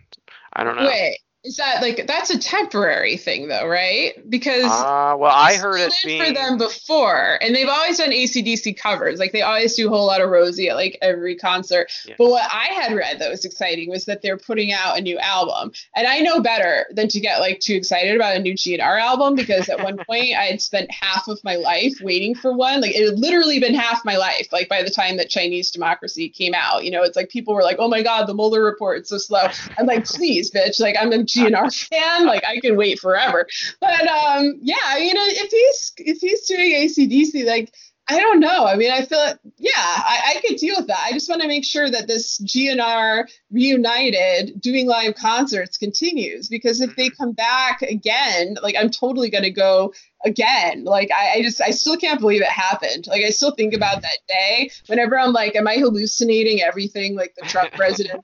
[0.55, 0.86] I don't know.
[0.86, 4.12] Wait, is that like that's a temporary thing though, right?
[4.28, 6.22] Because uh, well, I heard it being...
[6.22, 9.18] for them before, and they've always done ACDC covers.
[9.18, 11.91] Like they always do a Whole Lotta Rosie at like every concert.
[12.18, 15.18] But what I had read that was exciting was that they're putting out a new
[15.18, 19.01] album, and I know better than to get like too excited about a new GNR
[19.01, 22.82] album because at one point I had spent half of my life waiting for one.
[22.82, 24.49] Like it had literally been half my life.
[24.53, 27.62] Like by the time that Chinese Democracy came out, you know, it's like people were
[27.62, 29.47] like, "Oh my God, the Mueller report, it's so slow."
[29.78, 30.78] I'm like, "Please, bitch!
[30.78, 32.26] Like I'm GNR fan.
[32.26, 33.47] Like I can wait forever.
[33.81, 37.72] But um, yeah, you know, if he's if he's doing ACDC, like
[38.11, 38.66] I don't know.
[38.66, 41.05] I mean, I feel like, yeah, I, I could deal with that.
[41.07, 46.81] I just want to make sure that this GNR reunited doing live concerts continues because
[46.81, 47.22] if they mm-hmm.
[47.22, 49.95] come back again, like I'm totally going to go
[50.25, 50.85] again.
[50.85, 53.07] Like I, I, just I still can't believe it happened.
[53.07, 57.35] Like I still think about that day whenever I'm like, am I hallucinating everything like
[57.37, 58.21] the Trump presidency,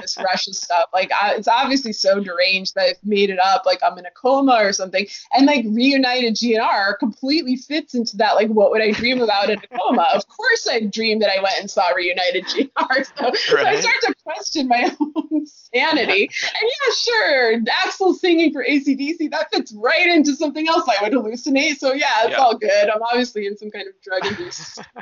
[0.00, 0.90] this Russia stuff?
[0.92, 3.62] Like I, it's obviously so deranged that I've made it up.
[3.64, 5.06] Like I'm in a coma or something.
[5.32, 8.34] And like reunited GNR completely fits into that.
[8.34, 10.08] Like what would I dream about in a coma?
[10.14, 12.70] Of course I dreamed that I went and saw reunited GNR.
[13.20, 13.36] So, right.
[13.36, 16.22] so I start to question my own sanity.
[16.22, 21.12] And yeah, sure, Axl singing for ACDC that fits right into something else I would
[21.12, 21.78] hallucinate hallucinate.
[21.78, 22.36] So yeah, it's yeah.
[22.36, 22.90] all good.
[22.90, 24.80] I'm obviously in some kind of drug induced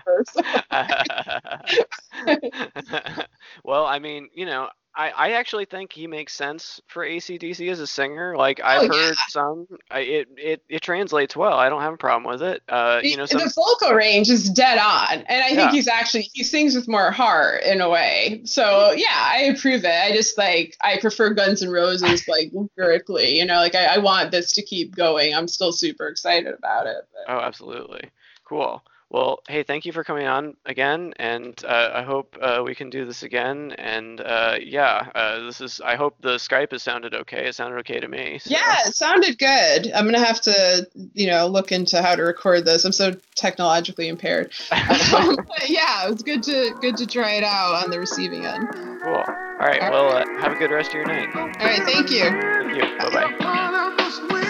[3.64, 4.68] well, I mean, you know,
[4.99, 8.36] I, I actually think he makes sense for ACDC as a singer.
[8.36, 9.24] Like I've oh, heard yeah.
[9.28, 11.53] some, I, it, it it translates well.
[11.53, 12.64] I don't have a problem with it.
[12.68, 16.28] Uh, you know, some, the vocal range is dead on, and I think he's actually
[16.32, 18.40] he sings with more heart in a way.
[18.44, 19.86] So yeah, I approve it.
[19.86, 23.38] I just like I prefer Guns N' Roses like lyrically.
[23.38, 25.32] You know, like I, I want this to keep going.
[25.32, 27.07] I'm still super excited about it.
[27.12, 27.32] But.
[27.32, 28.11] Oh, absolutely,
[28.44, 28.82] cool.
[29.11, 32.90] Well, hey, thank you for coming on again, and uh, I hope uh, we can
[32.90, 33.72] do this again.
[33.78, 35.80] And uh, yeah, uh, this is.
[35.80, 37.46] I hope the Skype has sounded okay.
[37.46, 38.38] It sounded okay to me.
[38.38, 38.50] So.
[38.50, 39.90] Yeah, it sounded good.
[39.92, 42.84] I'm gonna have to, you know, look into how to record this.
[42.84, 44.52] I'm so technologically impaired.
[45.16, 48.44] um, but yeah, it was good to good to try it out on the receiving
[48.44, 48.68] end.
[49.02, 49.14] Cool.
[49.14, 49.24] All
[49.66, 49.80] right.
[49.84, 50.28] All well, right.
[50.28, 51.34] Uh, have a good rest of your night.
[51.34, 51.82] All right.
[51.82, 52.24] Thank you.
[52.24, 52.98] Thank you.
[52.98, 54.44] Bye bye.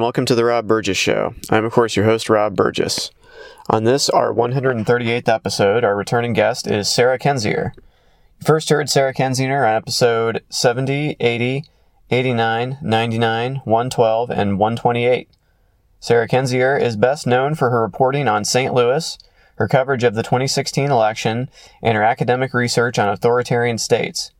[0.00, 1.34] And welcome to the Rob Burgess Show.
[1.50, 3.10] I'm, of course, your host, Rob Burgess.
[3.68, 7.72] On this, our 138th episode, our returning guest is Sarah Kendzior.
[7.76, 11.64] You first heard Sarah Kendzior on episode 70, 80,
[12.08, 15.28] 89, 99, 112, and 128.
[16.00, 18.72] Sarah Kendzior is best known for her reporting on St.
[18.72, 19.18] Louis,
[19.56, 21.50] her coverage of the 2016 election,
[21.82, 24.32] and her academic research on authoritarian states.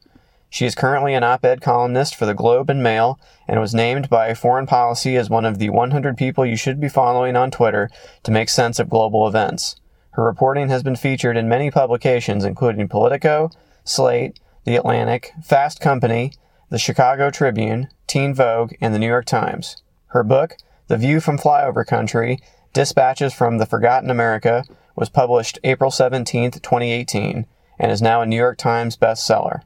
[0.52, 4.10] She is currently an op ed columnist for the Globe and Mail and was named
[4.10, 7.88] by Foreign Policy as one of the 100 people you should be following on Twitter
[8.24, 9.76] to make sense of global events.
[10.10, 13.50] Her reporting has been featured in many publications, including Politico,
[13.84, 16.32] Slate, The Atlantic, Fast Company,
[16.68, 19.80] The Chicago Tribune, Teen Vogue, and The New York Times.
[20.08, 20.56] Her book,
[20.88, 22.40] The View from Flyover Country
[22.72, 27.46] Dispatches from the Forgotten America, was published April 17, 2018,
[27.78, 29.62] and is now a New York Times bestseller.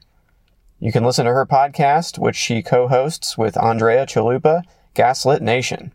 [0.84, 5.92] You can listen to her podcast, which she co hosts with Andrea Chalupa, Gaslit Nation.